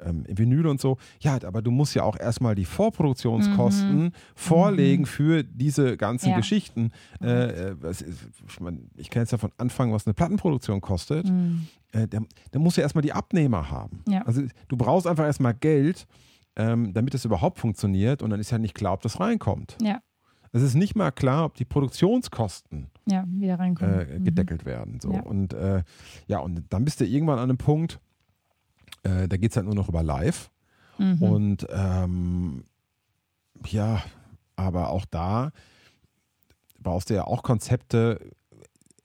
ähm, 0.01 0.23
Vinyl 0.27 0.65
und 0.67 0.79
so. 0.79 0.97
Ja, 1.19 1.37
aber 1.45 1.61
du 1.61 1.71
musst 1.71 1.93
ja 1.93 2.03
auch 2.03 2.17
erstmal 2.17 2.55
die 2.55 2.63
Vorproduktionskosten 2.65 4.13
vorlegen 4.35 5.05
für 5.05 5.43
diese 5.43 5.97
ganzen 5.97 6.27
Mhm. 6.27 6.31
Ja. 6.31 6.37
Geschichten. 6.37 6.91
Äh, 7.21 7.27
äh, 7.69 7.75
was 7.81 8.01
ist, 8.01 8.19
ich 8.47 8.59
mein, 8.59 8.89
ich 8.95 9.09
kann 9.09 9.21
jetzt 9.23 9.33
davon 9.33 9.51
anfangen, 9.57 9.91
was 9.93 10.05
eine 10.07 10.13
Plattenproduktion 10.13 10.81
kostet. 10.81 11.27
Mhm. 11.29 11.67
Äh, 11.91 12.07
der, 12.07 12.21
der 12.53 12.59
muss 12.61 12.75
ja 12.77 12.83
erstmal 12.83 13.01
die 13.01 13.13
Abnehmer 13.13 13.69
haben. 13.71 14.03
Ja. 14.07 14.21
Also 14.23 14.41
du 14.67 14.77
brauchst 14.77 15.05
einfach 15.07 15.25
erstmal 15.25 15.53
Geld, 15.53 16.07
ähm, 16.55 16.93
damit 16.93 17.13
es 17.13 17.25
überhaupt 17.25 17.59
funktioniert 17.59 18.21
und 18.21 18.29
dann 18.29 18.39
ist 18.39 18.51
ja 18.51 18.57
nicht 18.57 18.75
klar, 18.75 18.93
ob 18.93 19.01
das 19.01 19.19
reinkommt. 19.19 19.77
Ja. 19.81 19.99
Es 20.51 20.61
ist 20.61 20.73
nicht 20.75 20.95
mal 20.95 21.11
klar, 21.11 21.45
ob 21.45 21.55
die 21.55 21.65
Produktionskosten 21.65 22.87
Ja, 23.05 23.25
wieder 23.27 23.59
reinkommen. 23.59 23.99
äh, 23.99 24.19
Mhm. 24.19 24.23
gedeckelt 24.25 24.65
werden. 24.65 24.99
So. 24.99 25.11
Ja. 25.13 25.21
Und 25.21 25.53
äh, 25.53 25.83
ja, 26.27 26.39
und 26.39 26.63
dann 26.69 26.85
bist 26.85 26.99
du 27.01 27.05
irgendwann 27.05 27.37
an 27.39 27.49
einem 27.49 27.57
Punkt, 27.57 27.99
äh, 29.03 29.27
da 29.27 29.37
geht 29.37 29.51
es 29.51 29.57
halt 29.57 29.65
nur 29.65 29.75
noch 29.75 29.89
über 29.89 30.03
live. 30.03 30.49
Mhm. 30.97 31.21
Und 31.21 31.67
ähm, 31.71 32.63
ja, 33.67 34.01
aber 34.55 34.89
auch 34.89 35.05
da 35.05 35.51
brauchst 36.79 37.09
du 37.09 37.13
ja 37.13 37.25
auch 37.25 37.43
Konzepte 37.43 38.19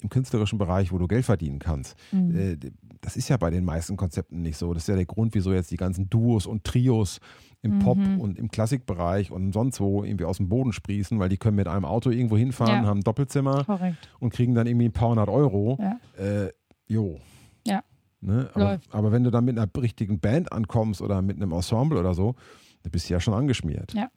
im 0.00 0.08
künstlerischen 0.08 0.58
Bereich, 0.58 0.92
wo 0.92 0.98
du 0.98 1.06
Geld 1.06 1.24
verdienen 1.24 1.58
kannst. 1.58 1.96
Mhm. 2.12 2.36
Äh, 2.36 2.56
das 3.00 3.16
ist 3.16 3.28
ja 3.28 3.36
bei 3.36 3.50
den 3.50 3.64
meisten 3.64 3.96
Konzepten 3.96 4.40
nicht 4.42 4.56
so. 4.56 4.72
Das 4.72 4.84
ist 4.84 4.88
ja 4.88 4.96
der 4.96 5.04
Grund, 5.06 5.34
wieso 5.34 5.52
jetzt 5.52 5.70
die 5.70 5.76
ganzen 5.76 6.08
Duos 6.08 6.46
und 6.46 6.64
Trios 6.64 7.20
im 7.64 7.78
Pop 7.80 7.98
Mhm. 7.98 8.20
und 8.20 8.38
im 8.38 8.48
Klassikbereich 8.50 9.30
und 9.32 9.52
sonst 9.52 9.80
wo 9.80 10.04
irgendwie 10.04 10.24
aus 10.24 10.36
dem 10.36 10.48
Boden 10.48 10.72
sprießen, 10.72 11.18
weil 11.18 11.28
die 11.28 11.36
können 11.38 11.56
mit 11.56 11.66
einem 11.66 11.84
Auto 11.84 12.10
irgendwo 12.10 12.36
hinfahren, 12.36 12.84
Ja. 12.84 12.88
haben 12.88 12.98
ein 13.00 13.04
Doppelzimmer 13.04 13.64
Korrekt. 13.64 14.08
und 14.20 14.32
kriegen 14.32 14.54
dann 14.54 14.66
irgendwie 14.66 14.86
ein 14.86 14.92
paar 14.92 15.08
hundert 15.08 15.28
Euro. 15.28 15.78
Ja. 15.80 15.98
Äh, 16.22 16.52
jo. 16.86 17.18
Ja. 17.66 17.82
Ne? 18.20 18.48
Aber, 18.54 18.78
aber 18.90 19.12
wenn 19.12 19.24
du 19.24 19.30
dann 19.30 19.44
mit 19.44 19.58
einer 19.58 19.68
richtigen 19.76 20.20
Band 20.20 20.52
ankommst 20.52 21.00
oder 21.02 21.20
mit 21.22 21.36
einem 21.36 21.52
Ensemble 21.52 21.98
oder 21.98 22.14
so, 22.14 22.34
dann 22.82 22.92
bist 22.92 23.08
du 23.08 23.14
ja 23.14 23.20
schon 23.20 23.34
angeschmiert. 23.34 23.92
Ja. 23.94 24.08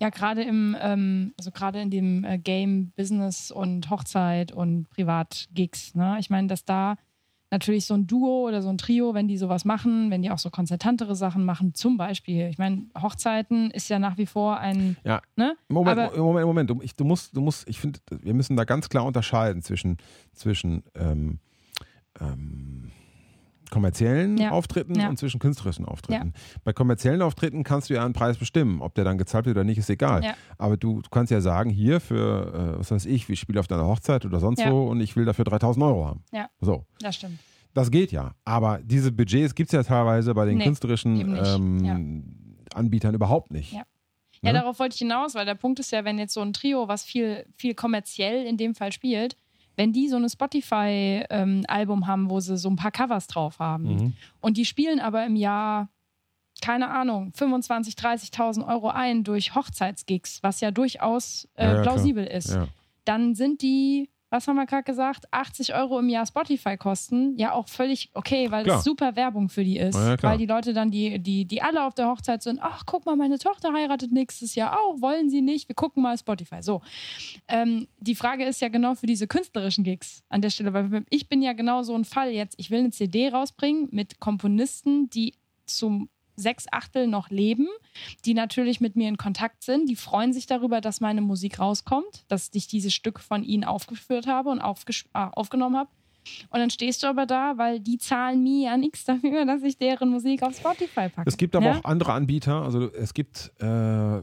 Ja, 0.00 0.08
gerade 0.10 0.42
im, 0.42 0.76
ähm, 0.80 1.32
also 1.38 1.52
gerade 1.52 1.80
in 1.80 1.90
dem 1.90 2.24
äh, 2.24 2.38
Game, 2.38 2.92
Business 2.96 3.52
und 3.52 3.88
Hochzeit 3.88 4.50
und 4.50 4.88
Privat-Gigs, 4.90 5.94
ne? 5.94 6.16
Ich 6.18 6.28
meine, 6.28 6.48
dass 6.48 6.64
da 6.64 6.96
natürlich 7.50 7.84
so 7.86 7.94
ein 7.94 8.06
Duo 8.06 8.46
oder 8.46 8.62
so 8.62 8.68
ein 8.68 8.78
Trio, 8.78 9.12
wenn 9.14 9.26
die 9.28 9.36
sowas 9.36 9.64
machen, 9.64 10.10
wenn 10.10 10.22
die 10.22 10.30
auch 10.30 10.38
so 10.38 10.50
konzertantere 10.50 11.16
Sachen 11.16 11.44
machen, 11.44 11.74
zum 11.74 11.96
Beispiel, 11.96 12.48
ich 12.48 12.58
meine, 12.58 12.86
Hochzeiten 13.00 13.70
ist 13.72 13.88
ja 13.88 13.98
nach 13.98 14.18
wie 14.18 14.26
vor 14.26 14.58
ein, 14.58 14.96
Ja. 15.04 15.20
ne? 15.36 15.56
Moment, 15.68 15.98
Aber- 15.98 16.16
Moment, 16.16 16.46
Moment. 16.46 16.70
Du, 16.70 16.80
ich, 16.82 16.94
du 16.94 17.04
musst, 17.04 17.36
du 17.36 17.40
musst, 17.40 17.68
ich 17.68 17.80
finde, 17.80 17.98
wir 18.22 18.34
müssen 18.34 18.56
da 18.56 18.64
ganz 18.64 18.88
klar 18.88 19.04
unterscheiden 19.04 19.62
zwischen, 19.62 19.96
zwischen 20.32 20.84
ähm, 20.94 21.38
ähm, 22.20 22.92
kommerziellen 23.70 24.36
Ja. 24.36 24.50
Auftritten 24.50 24.98
Ja. 24.98 25.08
und 25.08 25.18
zwischen 25.18 25.38
künstlerischen 25.40 25.84
Auftritten. 25.86 26.32
Bei 26.64 26.72
kommerziellen 26.72 27.22
Auftritten 27.22 27.62
kannst 27.64 27.88
du 27.90 27.94
ja 27.94 28.04
einen 28.04 28.12
Preis 28.14 28.36
bestimmen. 28.36 28.82
Ob 28.82 28.94
der 28.94 29.04
dann 29.04 29.18
gezahlt 29.18 29.46
wird 29.46 29.56
oder 29.56 29.64
nicht, 29.64 29.78
ist 29.78 29.90
egal. 29.90 30.22
Ja. 30.24 30.34
Aber 30.58 30.76
du, 30.76 31.00
du 31.02 31.08
kannst 31.10 31.30
ja 31.30 31.40
sagen, 31.40 31.70
hier 31.70 32.00
für, 32.00 32.74
äh, 32.76 32.78
was 32.80 32.90
weiß 32.90 33.06
ich, 33.06 33.28
wir 33.28 33.36
spielen 33.36 33.58
auf 33.58 33.66
deiner 33.68 33.86
Hochzeit 33.86 34.24
oder 34.24 34.40
sonst 34.40 34.60
Ja. 34.60 34.70
wo 34.70 34.88
und 34.88 35.00
ich 35.00 35.16
will 35.16 35.24
dafür 35.24 35.44
3000 35.44 35.84
Euro 35.84 36.06
haben. 36.06 36.24
Ja. 36.32 36.48
So. 36.60 36.84
Das 37.00 37.16
stimmt. 37.16 37.38
Das 37.72 37.90
geht 37.90 38.10
ja. 38.12 38.32
Aber 38.44 38.80
diese 38.82 39.12
Budgets 39.12 39.54
gibt 39.54 39.68
es 39.68 39.72
ja 39.72 39.82
teilweise 39.82 40.34
bei 40.34 40.44
den 40.44 40.58
Nee, 40.58 40.64
künstlerischen 40.64 41.36
ähm, 41.36 42.24
Anbietern 42.74 43.14
überhaupt 43.14 43.50
nicht. 43.52 43.72
Ja. 43.72 43.82
Ja, 44.42 44.52
Ne? 44.52 44.58
darauf 44.58 44.78
wollte 44.78 44.94
ich 44.94 44.98
hinaus, 45.00 45.34
weil 45.34 45.44
der 45.44 45.54
Punkt 45.54 45.78
ist 45.80 45.92
ja, 45.92 46.04
wenn 46.04 46.18
jetzt 46.18 46.32
so 46.32 46.40
ein 46.40 46.52
Trio, 46.54 46.88
was 46.88 47.04
viel, 47.04 47.44
viel 47.56 47.74
kommerziell 47.74 48.46
in 48.46 48.56
dem 48.56 48.74
Fall 48.74 48.90
spielt, 48.90 49.36
wenn 49.76 49.92
die 49.92 50.08
so 50.08 50.16
eine 50.16 50.28
Spotify-Album 50.28 52.06
haben, 52.06 52.30
wo 52.30 52.40
sie 52.40 52.56
so 52.56 52.68
ein 52.68 52.76
paar 52.76 52.90
Covers 52.90 53.26
drauf 53.26 53.58
haben 53.58 53.84
Mhm. 53.84 54.12
und 54.40 54.56
die 54.56 54.64
spielen 54.64 55.00
aber 55.00 55.24
im 55.24 55.36
Jahr, 55.36 55.88
keine 56.62 56.88
Ahnung, 56.90 57.32
25.000, 57.32 57.96
30.000 57.96 58.66
Euro 58.66 58.88
ein 58.88 59.24
durch 59.24 59.54
Hochzeitsgigs, 59.54 60.42
was 60.42 60.60
ja 60.60 60.70
durchaus 60.70 61.48
äh, 61.54 61.62
Ja, 61.64 61.68
ja, 61.68 61.72
klar. 61.82 61.82
plausibel 61.94 62.26
ist, 62.26 62.50
Ja. 62.54 62.66
dann 63.04 63.34
sind 63.34 63.62
die, 63.62 64.10
was 64.30 64.46
haben 64.46 64.56
wir 64.56 64.66
gerade 64.66 64.84
gesagt, 64.84 65.32
80 65.32 65.74
Euro 65.74 65.98
im 65.98 66.08
Jahr 66.08 66.24
Spotify-Kosten 66.24 67.36
ja 67.36 67.52
auch 67.52 67.68
völlig 67.68 68.10
okay, 68.14 68.50
weil 68.50 68.64
Klar. 68.64 68.76
das 68.76 68.84
super 68.84 69.16
Werbung 69.16 69.48
für 69.48 69.64
die 69.64 69.76
ist. 69.76 69.96
Ja, 69.96 70.22
weil 70.22 70.38
die 70.38 70.46
Leute 70.46 70.72
dann, 70.72 70.90
die, 70.90 71.18
die, 71.18 71.44
die 71.44 71.60
alle 71.60 71.84
auf 71.84 71.94
der 71.94 72.08
Hochzeit 72.08 72.42
sind, 72.42 72.60
ach, 72.62 72.84
guck 72.86 73.06
mal, 73.06 73.16
meine 73.16 73.38
Tochter 73.38 73.72
heiratet 73.72 74.12
nächstes 74.12 74.54
Jahr 74.54 74.78
auch, 74.78 75.00
wollen 75.00 75.30
sie 75.30 75.42
nicht? 75.42 75.68
Wir 75.68 75.74
gucken 75.74 76.02
mal 76.02 76.16
Spotify. 76.16 76.62
So. 76.62 76.80
Ähm, 77.48 77.88
die 77.98 78.14
Frage 78.14 78.44
ist 78.44 78.60
ja 78.60 78.68
genau 78.68 78.94
für 78.94 79.06
diese 79.06 79.26
künstlerischen 79.26 79.82
Gigs 79.84 80.22
an 80.28 80.40
der 80.40 80.50
Stelle, 80.50 80.72
weil 80.72 81.04
ich 81.10 81.28
bin 81.28 81.42
ja 81.42 81.52
genau 81.52 81.82
so 81.82 81.94
ein 81.94 82.04
Fall 82.04 82.30
jetzt. 82.30 82.54
Ich 82.58 82.70
will 82.70 82.78
eine 82.78 82.90
CD 82.90 83.28
rausbringen 83.28 83.88
mit 83.90 84.20
Komponisten, 84.20 85.10
die 85.10 85.34
zum 85.66 86.08
sechs 86.40 86.66
Achtel 86.72 87.06
noch 87.06 87.30
leben, 87.30 87.68
die 88.24 88.34
natürlich 88.34 88.80
mit 88.80 88.96
mir 88.96 89.08
in 89.08 89.16
Kontakt 89.16 89.62
sind. 89.62 89.88
Die 89.88 89.96
freuen 89.96 90.32
sich 90.32 90.46
darüber, 90.46 90.80
dass 90.80 91.00
meine 91.00 91.20
Musik 91.20 91.58
rauskommt, 91.60 92.24
dass 92.28 92.50
ich 92.54 92.66
dieses 92.66 92.92
Stück 92.94 93.20
von 93.20 93.44
ihnen 93.44 93.64
aufgeführt 93.64 94.26
habe 94.26 94.50
und 94.50 94.60
aufges- 94.60 95.06
äh, 95.14 95.28
aufgenommen 95.32 95.76
habe. 95.76 95.90
Und 96.50 96.60
dann 96.60 96.70
stehst 96.70 97.02
du 97.02 97.06
aber 97.06 97.24
da, 97.24 97.54
weil 97.56 97.80
die 97.80 97.96
zahlen 97.98 98.42
mir 98.42 98.64
ja 98.70 98.76
nichts 98.76 99.04
dafür, 99.04 99.44
dass 99.46 99.62
ich 99.62 99.78
deren 99.78 100.10
Musik 100.10 100.42
auf 100.42 100.54
Spotify 100.56 101.08
packe. 101.08 101.24
Es 101.28 101.36
gibt 101.36 101.56
aber 101.56 101.66
ja? 101.66 101.78
auch 101.78 101.84
andere 101.84 102.12
Anbieter. 102.12 102.62
Also 102.62 102.92
es 102.92 103.14
gibt, 103.14 103.52
äh, 103.60 104.18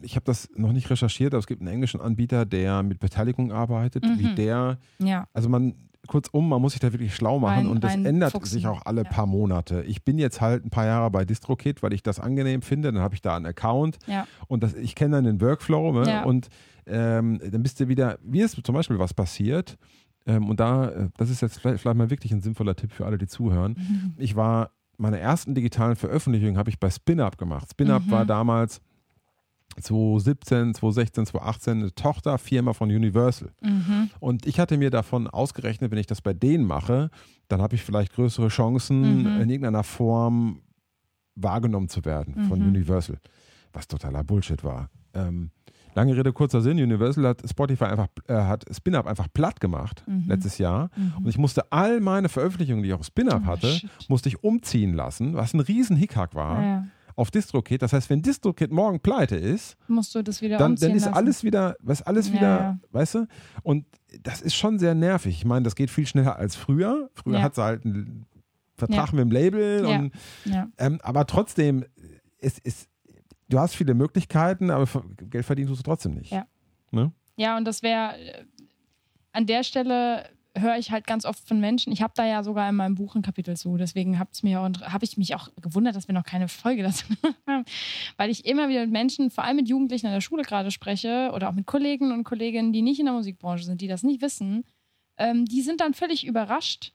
ich 0.00 0.16
habe 0.16 0.24
das 0.24 0.48
noch 0.56 0.72
nicht 0.72 0.88
recherchiert, 0.90 1.34
aber 1.34 1.40
es 1.40 1.46
gibt 1.46 1.60
einen 1.60 1.68
englischen 1.68 2.00
Anbieter, 2.00 2.46
der 2.46 2.82
mit 2.82 3.00
Beteiligung 3.00 3.52
arbeitet, 3.52 4.04
Mhm. 4.04 4.18
wie 4.18 4.34
der, 4.34 4.78
Ja, 4.98 5.28
also 5.34 5.48
man, 5.50 5.74
kurzum, 6.08 6.48
man 6.48 6.60
muss 6.60 6.72
sich 6.72 6.80
da 6.80 6.92
wirklich 6.92 7.14
schlau 7.14 7.38
machen 7.38 7.54
Rein- 7.58 7.66
und 7.68 7.84
das 7.84 7.94
ändert 7.94 8.32
fuchsen. 8.32 8.52
sich 8.54 8.66
auch 8.66 8.82
alle 8.84 9.02
Ja. 9.04 9.08
paar 9.10 9.26
Monate. 9.26 9.82
Ich 9.84 10.04
bin 10.04 10.18
jetzt 10.18 10.40
halt 10.40 10.64
ein 10.64 10.70
paar 10.70 10.86
Jahre 10.86 11.10
bei 11.10 11.24
DistroKid, 11.24 11.82
weil 11.82 11.92
ich 11.92 12.02
das 12.02 12.18
angenehm 12.18 12.60
finde, 12.62 12.92
dann 12.92 13.00
habe 13.02 13.14
ich 13.14 13.22
da 13.22 13.36
einen 13.36 13.46
Account 13.46 13.98
ja, 14.06 14.26
und 14.48 14.62
das, 14.62 14.74
ich 14.74 14.94
kenne 14.94 15.16
dann 15.16 15.24
den 15.24 15.40
Workflow 15.40 15.92
ne? 15.92 16.08
Ja. 16.10 16.24
und 16.24 16.48
ähm, 16.86 17.40
dann 17.50 17.62
bist 17.62 17.78
du 17.78 17.86
wieder, 17.88 18.18
mir 18.24 18.44
ist 18.44 18.58
zum 18.64 18.74
Beispiel 18.74 18.98
was 18.98 19.14
passiert 19.14 19.78
ähm, 20.26 20.48
und 20.48 20.58
da, 20.58 20.88
äh, 20.88 21.08
das 21.16 21.30
ist 21.30 21.40
jetzt 21.40 21.60
vielleicht, 21.60 21.80
vielleicht 21.80 21.96
mal 21.96 22.10
wirklich 22.10 22.32
ein 22.32 22.40
sinnvoller 22.40 22.74
Tipp 22.74 22.92
für 22.92 23.06
alle, 23.06 23.18
die 23.18 23.26
zuhören. 23.28 23.76
Mhm. 23.78 24.14
Ich 24.18 24.34
war, 24.34 24.70
meine 24.98 25.18
ersten 25.20 25.54
digitalen 25.54 25.94
Veröffentlichungen 25.96 26.58
habe 26.58 26.70
ich 26.70 26.78
bei 26.80 26.90
SpinUp 26.90 27.38
gemacht. 27.38 27.68
SpinUp 27.70 28.06
Mhm. 28.06 28.10
war 28.10 28.24
damals 28.26 28.80
2017, 29.80 30.74
2016, 30.74 31.26
2018 31.26 31.78
eine 31.80 31.94
Tochterfirma 31.94 32.72
von 32.72 32.90
Universal. 32.90 33.50
mhm. 33.62 34.10
Und 34.20 34.46
ich 34.46 34.58
hatte 34.60 34.76
mir 34.78 34.90
davon 34.90 35.26
ausgerechnet, 35.28 35.90
wenn 35.90 35.98
ich 35.98 36.06
das 36.06 36.20
bei 36.20 36.32
denen 36.32 36.64
mache, 36.66 37.10
dann 37.48 37.60
habe 37.62 37.74
ich 37.74 37.82
vielleicht 37.82 38.12
größere 38.14 38.48
Chancen, 38.48 39.22
Mhm. 39.22 39.40
in 39.42 39.50
irgendeiner 39.50 39.82
Form 39.84 40.60
wahrgenommen 41.34 41.88
zu 41.88 42.04
werden 42.04 42.44
von 42.48 42.60
Mhm. 42.60 42.68
Universal. 42.68 43.18
Was 43.72 43.88
totaler 43.88 44.22
Bullshit 44.22 44.62
war. 44.64 44.90
Ähm, 45.14 45.50
lange 45.94 46.14
Rede, 46.16 46.32
kurzer 46.32 46.60
Sinn. 46.60 46.78
Universal 46.78 47.26
hat 47.26 47.42
Spotify 47.48 47.84
einfach, 47.84 48.08
äh, 48.28 48.34
hat 48.34 48.64
SpinUp 48.70 49.06
einfach 49.06 49.28
platt 49.32 49.60
gemacht 49.60 50.04
Mhm. 50.06 50.24
letztes 50.28 50.58
Jahr. 50.58 50.90
Und 51.18 51.28
ich 51.28 51.38
musste 51.38 51.70
all 51.72 52.00
meine 52.00 52.28
Veröffentlichungen, 52.28 52.82
die 52.82 52.90
ich 52.90 52.94
auf 52.94 53.04
SpinUp 53.04 53.42
Oh, 53.44 53.46
hatte, 53.46 53.68
shit. 53.68 53.90
musste 54.08 54.28
ich 54.28 54.42
umziehen 54.44 54.92
lassen, 54.94 55.34
was 55.34 55.54
ein 55.54 55.60
riesen 55.60 55.96
Hickhack 55.96 56.34
war, 56.34 56.62
Ja, 56.62 56.84
auf 57.16 57.30
DistroKid. 57.30 57.82
Das 57.82 57.92
heißt, 57.92 58.08
wenn 58.10 58.22
DistroKid 58.22 58.70
morgen 58.70 59.00
pleite 59.00 59.36
ist, 59.36 59.76
musst 59.88 60.14
du 60.14 60.22
das 60.22 60.40
wieder 60.42 60.58
dann, 60.58 60.76
dann 60.76 60.92
ist 60.92 61.04
lassen. 61.04 61.14
alles 61.14 61.44
wieder, 61.44 61.76
was 61.80 62.02
alles 62.02 62.28
Ja, 62.28 62.34
wieder, 62.34 62.48
ja. 62.60 62.78
weißt 62.90 63.14
du? 63.16 63.26
Und 63.62 63.86
das 64.22 64.40
ist 64.42 64.54
schon 64.54 64.78
sehr 64.78 64.94
nervig. 64.94 65.36
Ich 65.36 65.44
meine, 65.44 65.62
das 65.64 65.74
geht 65.76 65.90
viel 65.90 66.06
schneller 66.06 66.36
als 66.36 66.56
früher. 66.56 67.10
Früher 67.14 67.38
Ja. 67.38 67.42
hat 67.42 67.54
sie 67.54 67.62
halt 67.62 67.84
einen 67.84 68.26
Vertrag 68.76 69.12
mit 69.12 69.20
dem 69.20 69.30
Label. 69.30 69.84
Und, 69.86 70.12
ähm, 70.78 70.98
aber 71.02 71.26
trotzdem, 71.26 71.84
es 72.38 72.58
ist, 72.58 72.88
du 73.48 73.58
hast 73.58 73.74
viele 73.74 73.94
Möglichkeiten, 73.94 74.70
aber 74.70 74.86
Geld 75.30 75.44
verdienen 75.44 75.68
tust 75.68 75.80
du 75.80 75.84
trotzdem 75.84 76.14
nicht. 76.14 76.32
Ja. 76.32 76.46
Ne? 76.90 77.12
Ja, 77.36 77.56
und 77.56 77.64
das 77.64 77.82
wäre 77.82 78.18
äh, 78.18 78.44
an 79.32 79.46
der 79.46 79.62
Stelle 79.64 80.28
höre 80.56 80.76
ich 80.76 80.90
halt 80.90 81.06
ganz 81.06 81.24
oft 81.24 81.46
von 81.46 81.60
Menschen. 81.60 81.92
Ich 81.92 82.02
habe 82.02 82.12
da 82.14 82.26
ja 82.26 82.42
sogar 82.42 82.68
in 82.68 82.76
meinem 82.76 82.94
Buch 82.94 83.14
ein 83.14 83.22
Kapitel 83.22 83.56
zu. 83.56 83.76
Deswegen 83.76 84.18
habe 84.18 84.30
hab 84.32 85.02
ich 85.02 85.16
mich 85.16 85.34
auch 85.34 85.48
gewundert, 85.60 85.96
dass 85.96 86.08
wir 86.08 86.14
noch 86.14 86.24
keine 86.24 86.48
Folge 86.48 86.82
dazu 86.82 87.04
haben. 87.46 87.64
Weil 88.16 88.30
ich 88.30 88.44
immer 88.44 88.68
wieder 88.68 88.82
mit 88.82 88.90
Menschen, 88.90 89.30
vor 89.30 89.44
allem 89.44 89.56
mit 89.56 89.68
Jugendlichen 89.68 90.06
in 90.06 90.12
der 90.12 90.20
Schule 90.20 90.42
gerade 90.42 90.70
spreche 90.70 91.30
oder 91.34 91.48
auch 91.48 91.54
mit 91.54 91.66
Kollegen 91.66 92.12
und 92.12 92.24
Kolleginnen, 92.24 92.72
die 92.72 92.82
nicht 92.82 93.00
in 93.00 93.06
der 93.06 93.14
Musikbranche 93.14 93.64
sind, 93.64 93.80
die 93.80 93.88
das 93.88 94.02
nicht 94.02 94.22
wissen. 94.22 94.64
Ähm, 95.18 95.44
die 95.44 95.62
sind 95.62 95.80
dann 95.80 95.94
völlig 95.94 96.26
überrascht, 96.26 96.92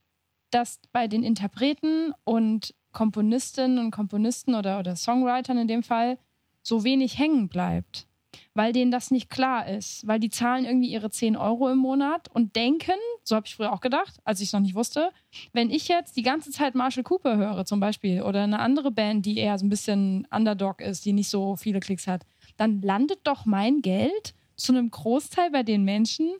dass 0.50 0.80
bei 0.92 1.08
den 1.08 1.22
Interpreten 1.22 2.12
und 2.24 2.74
Komponistinnen 2.92 3.78
und 3.78 3.90
Komponisten 3.90 4.54
oder, 4.54 4.78
oder 4.78 4.96
Songwritern 4.96 5.58
in 5.58 5.68
dem 5.68 5.82
Fall 5.82 6.18
so 6.62 6.84
wenig 6.84 7.18
hängen 7.18 7.48
bleibt. 7.48 8.07
Weil 8.54 8.72
denen 8.72 8.90
das 8.90 9.10
nicht 9.10 9.30
klar 9.30 9.66
ist. 9.68 10.06
Weil 10.06 10.20
die 10.20 10.30
zahlen 10.30 10.64
irgendwie 10.64 10.90
ihre 10.90 11.10
10 11.10 11.36
Euro 11.36 11.70
im 11.70 11.78
Monat 11.78 12.28
und 12.28 12.56
denken, 12.56 12.98
so 13.24 13.36
habe 13.36 13.46
ich 13.46 13.54
früher 13.54 13.72
auch 13.72 13.80
gedacht, 13.80 14.18
als 14.24 14.40
ich 14.40 14.48
es 14.48 14.52
noch 14.52 14.60
nicht 14.60 14.74
wusste, 14.74 15.10
wenn 15.52 15.70
ich 15.70 15.88
jetzt 15.88 16.16
die 16.16 16.22
ganze 16.22 16.50
Zeit 16.50 16.74
Marshall 16.74 17.04
Cooper 17.04 17.36
höre 17.36 17.64
zum 17.64 17.80
Beispiel 17.80 18.22
oder 18.22 18.42
eine 18.42 18.60
andere 18.60 18.90
Band, 18.90 19.26
die 19.26 19.38
eher 19.38 19.58
so 19.58 19.66
ein 19.66 19.70
bisschen 19.70 20.26
Underdog 20.30 20.80
ist, 20.80 21.04
die 21.04 21.12
nicht 21.12 21.28
so 21.28 21.56
viele 21.56 21.80
Klicks 21.80 22.06
hat, 22.06 22.24
dann 22.56 22.82
landet 22.82 23.20
doch 23.24 23.46
mein 23.46 23.82
Geld 23.82 24.34
zu 24.56 24.72
einem 24.72 24.90
Großteil 24.90 25.50
bei 25.50 25.62
den 25.62 25.84
Menschen, 25.84 26.32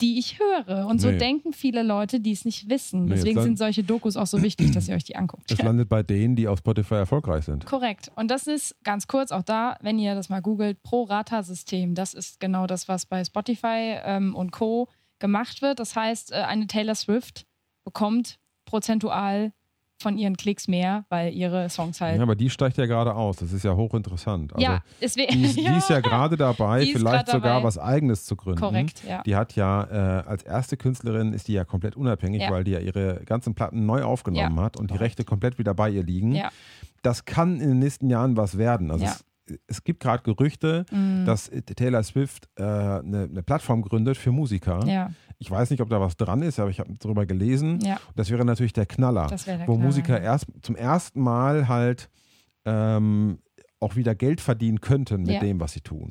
die 0.00 0.18
ich 0.18 0.38
höre. 0.38 0.86
Und 0.86 1.00
so 1.00 1.10
Nee. 1.10 1.18
denken 1.18 1.52
viele 1.52 1.82
Leute, 1.82 2.20
die 2.20 2.32
es 2.32 2.44
nicht 2.44 2.68
wissen. 2.68 3.04
Nee, 3.06 3.14
Deswegen 3.16 3.42
sind 3.42 3.58
solche 3.58 3.82
Dokus 3.82 4.16
auch 4.16 4.26
so 4.26 4.42
wichtig, 4.42 4.70
dass 4.72 4.88
ihr 4.88 4.94
euch 4.94 5.04
die 5.04 5.16
anguckt. 5.16 5.50
Es 5.50 5.60
landet 5.62 5.88
bei 5.88 6.02
denen, 6.02 6.36
die 6.36 6.46
auf 6.48 6.58
Spotify 6.60 6.94
erfolgreich 6.94 7.44
sind. 7.44 7.66
Korrekt. 7.66 8.10
Und 8.16 8.30
das 8.30 8.46
ist 8.46 8.76
ganz 8.84 9.06
kurz 9.06 9.32
auch 9.32 9.42
da, 9.42 9.76
wenn 9.80 9.98
ihr 9.98 10.14
das 10.14 10.28
mal 10.28 10.40
googelt, 10.40 10.82
Pro-Rata-System. 10.82 11.94
Das 11.94 12.14
ist 12.14 12.40
genau 12.40 12.66
das, 12.66 12.88
was 12.88 13.06
bei 13.06 13.24
Spotify 13.24 13.98
ähm, 14.04 14.34
und 14.34 14.52
Co. 14.52 14.88
gemacht 15.18 15.62
wird. 15.62 15.80
Das 15.80 15.96
heißt, 15.96 16.32
äh, 16.32 16.36
eine 16.36 16.66
Taylor 16.66 16.94
Swift 16.94 17.44
bekommt 17.84 18.38
prozentual 18.66 19.52
von 20.00 20.16
ihren 20.16 20.36
Klicks 20.36 20.68
mehr, 20.68 21.04
weil 21.08 21.32
ihre 21.34 21.68
Songs 21.70 22.00
halt. 22.00 22.16
Ja, 22.16 22.22
aber 22.22 22.36
die 22.36 22.50
steigt 22.50 22.76
ja 22.76 22.86
gerade 22.86 23.14
aus. 23.14 23.36
Das 23.38 23.52
ist 23.52 23.64
ja 23.64 23.74
hochinteressant. 23.74 24.52
Also, 24.54 24.64
ja, 24.64 24.82
deswegen. 25.02 25.32
die, 25.32 25.44
ist, 25.44 25.56
die 25.56 25.64
ist 25.66 25.90
ja 25.90 26.00
gerade 26.00 26.36
dabei, 26.36 26.86
vielleicht 26.86 27.26
sogar 27.28 27.54
dabei. 27.54 27.64
was 27.64 27.78
Eigenes 27.78 28.24
zu 28.24 28.36
gründen. 28.36 28.60
Korrekt, 28.60 29.02
ja. 29.08 29.22
Die 29.24 29.34
hat 29.36 29.56
ja 29.56 29.84
äh, 30.20 30.22
als 30.28 30.42
erste 30.44 30.76
Künstlerin 30.76 31.32
ist 31.32 31.48
die 31.48 31.52
ja 31.54 31.64
komplett 31.64 31.96
unabhängig, 31.96 32.42
Ja. 32.42 32.50
weil 32.50 32.64
die 32.64 32.70
ja 32.72 32.78
ihre 32.80 33.22
ganzen 33.26 33.54
Platten 33.54 33.86
neu 33.86 34.02
aufgenommen 34.04 34.56
Ja. 34.56 34.62
hat 34.62 34.76
und 34.76 34.90
die 34.90 34.96
Rechte 34.96 35.24
komplett 35.24 35.58
wieder 35.58 35.74
bei 35.74 35.90
ihr 35.90 36.02
liegen. 36.04 36.32
Ja. 36.34 36.50
Das 37.02 37.24
kann 37.24 37.60
in 37.60 37.68
den 37.68 37.78
nächsten 37.78 38.08
Jahren 38.10 38.36
was 38.36 38.58
werden. 38.58 38.90
Also 38.90 39.04
Ja. 39.04 39.10
es, 39.12 39.24
es 39.66 39.84
gibt 39.84 40.00
gerade 40.00 40.22
Gerüchte, 40.22 40.84
Mm, 40.90 41.24
dass 41.24 41.50
Taylor 41.76 42.02
Swift 42.02 42.48
äh, 42.56 42.62
eine, 42.62 43.28
eine 43.30 43.42
Plattform 43.42 43.82
gründet 43.82 44.16
für 44.16 44.32
Musiker. 44.32 44.84
ja, 44.86 45.10
Ich 45.38 45.50
weiß 45.50 45.70
nicht, 45.70 45.80
ob 45.80 45.88
da 45.90 46.00
was 46.00 46.16
dran 46.16 46.42
ist, 46.42 46.58
aber 46.58 46.70
ich 46.70 46.80
habe 46.80 46.92
darüber 46.98 47.26
gelesen. 47.26 47.80
ja, 47.80 47.98
Das 48.16 48.30
wäre 48.30 48.44
natürlich 48.44 48.72
der 48.72 48.86
Knaller, 48.86 49.26
der 49.28 49.60
wo 49.66 49.74
Knaller, 49.74 49.78
Musiker 49.78 50.18
ja. 50.18 50.24
erst 50.32 50.46
zum 50.62 50.76
ersten 50.76 51.20
Mal 51.20 51.68
halt 51.68 52.08
ähm, 52.64 53.38
auch 53.80 53.94
wieder 53.96 54.14
Geld 54.14 54.40
verdienen 54.40 54.80
könnten 54.80 55.22
mit 55.22 55.40
dem, 55.40 55.60
was 55.60 55.72
sie 55.72 55.80
tun. 55.80 56.10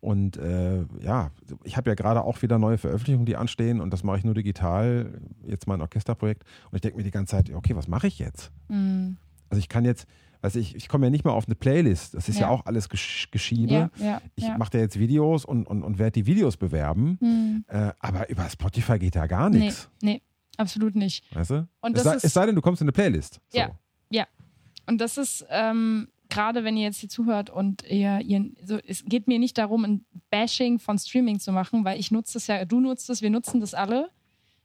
Und 0.00 0.36
äh, 0.36 0.84
ja, 1.00 1.30
ich 1.64 1.76
habe 1.76 1.90
ja 1.90 1.94
gerade 1.94 2.22
auch 2.22 2.42
wieder 2.42 2.58
neue 2.58 2.78
Veröffentlichungen, 2.78 3.24
die 3.26 3.36
anstehen 3.36 3.80
und 3.80 3.90
das 3.92 4.04
mache 4.04 4.18
ich 4.18 4.24
nur 4.24 4.34
digital, 4.34 5.18
jetzt 5.44 5.66
mein 5.66 5.80
Orchesterprojekt. 5.80 6.44
Und 6.70 6.76
ich 6.76 6.82
denke 6.82 6.98
mir 6.98 7.02
die 7.04 7.10
ganze 7.10 7.32
Zeit, 7.32 7.52
okay, 7.52 7.74
was 7.74 7.88
mache 7.88 8.06
ich 8.06 8.18
jetzt? 8.18 8.52
Mm, 8.68 9.12
Also 9.50 9.58
ich 9.60 9.68
kann 9.68 9.84
jetzt, 9.84 10.06
also 10.42 10.58
ich, 10.58 10.74
ich 10.76 10.88
komme 10.88 11.06
ja 11.06 11.10
nicht 11.10 11.24
mal 11.24 11.32
auf 11.32 11.46
eine 11.46 11.54
Playlist, 11.54 12.14
das 12.14 12.28
ist 12.28 12.36
ja, 12.38 12.42
Ja. 12.46 12.48
auch 12.50 12.66
alles 12.66 12.88
Gesch 12.88 13.30
Geschiebe. 13.30 13.72
ja, 13.72 13.90
ja, 13.96 14.22
Ich 14.36 14.44
ja. 14.44 14.56
mache 14.58 14.70
da 14.70 14.78
jetzt 14.78 14.98
Videos 14.98 15.44
und, 15.44 15.66
und, 15.66 15.82
und 15.82 15.98
werde 15.98 16.12
die 16.12 16.26
Videos 16.26 16.56
bewerben, 16.56 17.18
Mm, 17.20 17.64
äh, 17.68 17.92
aber 17.98 18.28
über 18.30 18.48
Spotify 18.48 18.98
geht 18.98 19.16
da 19.16 19.26
gar 19.26 19.50
nee, 19.50 19.58
nichts. 19.60 19.88
nee, 20.02 20.22
absolut 20.56 20.94
nicht. 20.96 21.24
Weißt 21.34 21.50
du? 21.50 21.68
Und 21.80 21.96
es, 21.96 22.02
das 22.02 22.04
sei, 22.04 22.16
ist- 22.16 22.24
es 22.24 22.32
sei 22.34 22.46
denn, 22.46 22.54
du 22.54 22.62
kommst 22.62 22.80
in 22.82 22.86
eine 22.86 22.92
Playlist. 22.92 23.40
So. 23.48 23.58
Ja. 23.58 24.26
Und 24.86 25.02
das 25.02 25.18
ist 25.18 25.44
ähm, 25.50 26.08
gerade, 26.30 26.64
wenn 26.64 26.76
ihr 26.78 26.84
jetzt 26.84 26.98
hier 27.00 27.10
zuhört 27.10 27.50
und 27.50 27.82
ihr, 27.82 28.20
ihr 28.20 28.50
so, 28.64 28.78
es 28.86 29.04
geht 29.04 29.28
mir 29.28 29.38
nicht 29.38 29.58
darum, 29.58 29.84
ein 29.84 30.04
Bashing 30.30 30.78
von 30.78 30.98
Streaming 30.98 31.40
zu 31.40 31.52
machen, 31.52 31.84
weil 31.84 32.00
ich 32.00 32.10
nutze 32.10 32.38
es 32.38 32.46
ja, 32.46 32.64
du 32.64 32.80
nutzt 32.80 33.10
es, 33.10 33.20
wir 33.20 33.28
nutzen 33.28 33.60
das 33.60 33.74
alle. 33.74 34.08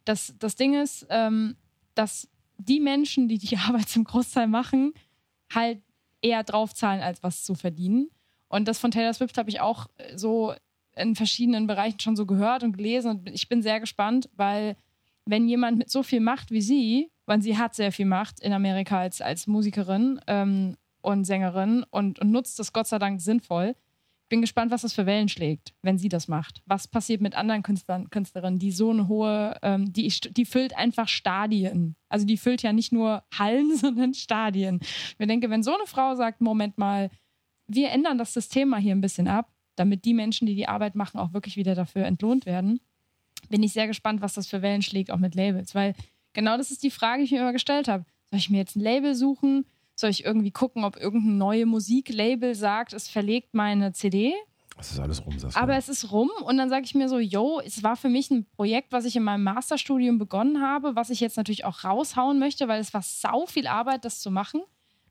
Das, 0.06 0.34
das 0.40 0.56
Ding 0.56 0.76
ist, 0.82 1.06
ähm, 1.10 1.58
dass 1.94 2.30
die 2.58 2.80
Menschen, 2.80 3.28
die 3.28 3.38
die 3.38 3.58
Arbeit 3.68 3.90
zum 3.90 4.04
Großteil 4.04 4.48
machen, 4.48 4.94
halt 5.54 5.82
eher 6.22 6.44
draufzahlen, 6.44 7.02
als 7.02 7.22
was 7.24 7.44
zu 7.44 7.56
verdienen. 7.56 8.10
Und 8.48 8.68
das 8.68 8.80
von 8.80 8.92
Taylor 8.92 9.14
Swift 9.14 9.38
habe 9.38 9.50
ich 9.50 9.62
auch 9.62 9.88
äh, 9.98 10.18
so 10.18 10.54
in 10.96 11.16
verschiedenen 11.16 11.68
Bereichen 11.68 12.00
schon 12.00 12.16
so 12.16 12.26
gehört 12.26 12.64
und 12.64 12.78
gelesen 12.78 13.10
und 13.10 13.30
ich 13.30 13.50
bin 13.50 13.64
sehr 13.64 13.80
gespannt, 13.80 14.30
weil 14.36 14.76
wenn 15.26 15.48
jemand 15.48 15.78
mit 15.78 15.90
so 15.90 16.04
viel 16.04 16.20
Macht 16.20 16.52
wie 16.52 16.62
sie, 16.62 17.10
weil 17.26 17.42
sie 17.42 17.58
hat 17.58 17.76
sehr 17.76 17.92
viel 17.92 18.06
Macht 18.06 18.40
in 18.42 18.54
Amerika 18.54 19.00
als, 19.00 19.22
als 19.22 19.48
Musikerin 19.48 20.20
ähm, 20.28 20.76
und 21.02 21.26
Sängerin 21.26 21.84
und, 21.90 22.20
und 22.20 22.32
nutzt 22.32 22.60
das 22.60 22.74
Gott 22.74 22.88
sei 22.88 23.00
Dank 23.00 23.22
sinnvoll. 23.22 23.76
Bin 24.34 24.42
gespannt, 24.42 24.72
was 24.72 24.82
das 24.82 24.94
für 24.94 25.06
Wellen 25.06 25.30
schlägt, 25.30 25.76
wenn 25.84 26.00
sie 26.00 26.10
das 26.10 26.28
macht. 26.28 26.64
Was 26.66 26.88
passiert 26.88 27.22
mit 27.22 27.36
anderen 27.36 27.62
Künstlern, 27.62 28.10
Künstlerinnen, 28.10 28.58
die 28.58 28.72
so 28.72 28.90
eine 28.90 29.08
hohe, 29.08 29.56
ähm, 29.62 29.94
die, 29.94 30.08
die 30.08 30.46
füllt 30.46 30.76
einfach 30.76 31.08
Stadien. 31.08 31.96
Also 32.10 32.26
die 32.26 32.38
füllt 32.38 32.64
ja 32.64 32.74
nicht 32.74 32.92
nur 32.92 33.24
Hallen, 33.38 33.78
sondern 33.78 34.16
Stadien. 34.16 34.80
Ich 35.20 35.28
denke, 35.28 35.52
wenn 35.52 35.62
so 35.62 35.76
eine 35.76 35.86
Frau 35.86 36.16
sagt, 36.16 36.42
Moment 36.42 36.80
mal, 36.80 37.12
wir 37.68 37.92
ändern 37.92 38.18
das 38.18 38.34
System 38.34 38.70
mal 38.70 38.82
hier 38.82 38.96
ein 38.96 39.02
bisschen 39.02 39.28
ab, 39.28 39.52
damit 39.76 40.04
die 40.04 40.16
Menschen, 40.16 40.48
die 40.48 40.56
die 40.56 40.68
Arbeit 40.68 40.96
machen, 40.96 41.20
auch 41.20 41.34
wirklich 41.34 41.56
wieder 41.56 41.76
dafür 41.76 42.06
entlohnt 42.06 42.48
werden, 42.48 42.80
bin 43.50 43.62
ich 43.62 43.74
sehr 43.74 43.86
gespannt, 43.86 44.22
was 44.22 44.34
das 44.34 44.48
für 44.48 44.64
Wellen 44.64 44.82
schlägt, 44.82 45.12
auch 45.12 45.20
mit 45.20 45.36
Labels. 45.36 45.76
Weil 45.76 45.94
genau 46.34 46.58
das 46.58 46.72
ist 46.72 46.82
die 46.82 46.90
Frage, 46.90 47.20
die 47.20 47.26
ich 47.26 47.32
mir 47.34 47.42
immer 47.42 47.54
gestellt 47.54 47.88
habe. 47.88 48.04
Soll 48.32 48.40
ich 48.40 48.50
mir 48.50 48.58
jetzt 48.58 48.76
ein 48.76 48.82
Label 48.82 49.14
suchen? 49.14 49.68
Soll 49.96 50.10
ich 50.10 50.26
irgendwie 50.26 50.52
gucken, 50.52 50.84
ob 50.84 50.98
irgendein 50.98 51.38
neue 51.38 51.66
Musiklabel 51.66 52.56
sagt, 52.56 52.94
es 52.94 53.08
verlegt 53.08 53.54
meine 53.54 53.94
CD? 53.94 54.34
Das 54.78 54.92
ist 54.92 55.00
alles 55.00 55.24
rum, 55.26 55.38
Saskia. 55.38 55.62
Aber 55.62 55.78
es 55.78 55.88
ist 55.88 56.12
rum 56.12 56.32
und 56.44 56.58
dann 56.58 56.70
sage 56.70 56.86
ich 56.86 56.96
mir 56.96 57.08
so, 57.08 57.20
yo, 57.20 57.62
es 57.64 57.84
war 57.84 57.96
für 57.96 58.10
mich 58.10 58.32
ein 58.32 58.46
Projekt, 58.56 58.92
was 58.92 59.06
ich 59.06 59.16
in 59.16 59.24
meinem 59.24 59.44
Masterstudium 59.44 60.18
begonnen 60.18 60.62
habe, 60.62 60.96
was 60.96 61.10
ich 61.10 61.20
jetzt 61.20 61.38
natürlich 61.38 61.66
auch 61.66 61.84
raushauen 61.84 62.40
möchte, 62.40 62.68
weil 62.68 62.82
es 62.82 62.94
war 62.94 63.04
sau 63.04 63.46
viel 63.46 63.68
Arbeit, 63.68 64.04
das 64.04 64.20
zu 64.20 64.32
machen. 64.32 64.62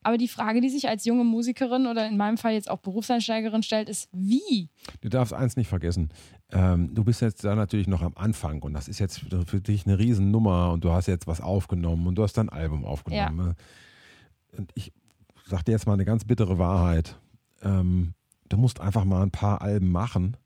Aber 0.04 0.18
die 0.18 0.28
Frage, 0.28 0.60
die 0.60 0.68
sich 0.68 0.88
als 0.88 1.04
junge 1.04 1.22
Musikerin 1.22 1.86
oder 1.86 2.08
in 2.08 2.16
meinem 2.16 2.36
Fall 2.36 2.54
jetzt 2.54 2.68
auch 2.68 2.78
Berufseinsteigerin 2.78 3.62
stellt, 3.62 3.88
ist, 3.88 4.08
wie? 4.12 4.68
Du 5.00 5.08
darfst 5.08 5.32
eins 5.32 5.56
nicht 5.56 5.68
vergessen. 5.68 6.10
Ähm, 6.50 6.92
du 6.92 7.04
bist 7.04 7.20
jetzt 7.22 7.44
da 7.44 7.54
natürlich 7.54 7.86
noch 7.86 8.02
am 8.02 8.14
Anfang 8.16 8.62
und 8.62 8.74
das 8.74 8.88
ist 8.88 8.98
jetzt 8.98 9.20
für, 9.46 9.60
dich 9.60 9.86
eine 9.86 10.00
Riesennummer 10.00 10.72
und 10.72 10.82
du 10.82 10.90
hast 10.90 11.06
jetzt 11.06 11.28
was 11.28 11.40
aufgenommen 11.40 12.08
und 12.08 12.16
du 12.16 12.24
hast 12.24 12.36
dein 12.36 12.48
Album 12.48 12.84
aufgenommen. 12.84 13.54
Und 14.56 14.70
ich 14.74 14.92
sag 15.46 15.64
dir 15.64 15.72
jetzt 15.72 15.86
mal 15.86 15.94
eine 15.94 16.04
ganz 16.04 16.24
bittere 16.24 16.58
Wahrheit. 16.58 17.18
Ähm, 17.62 18.14
du 18.48 18.56
musst 18.56 18.80
einfach 18.80 19.04
mal 19.04 19.22
ein 19.22 19.30
paar 19.30 19.62
Alben 19.62 19.90
machen, 19.90 20.36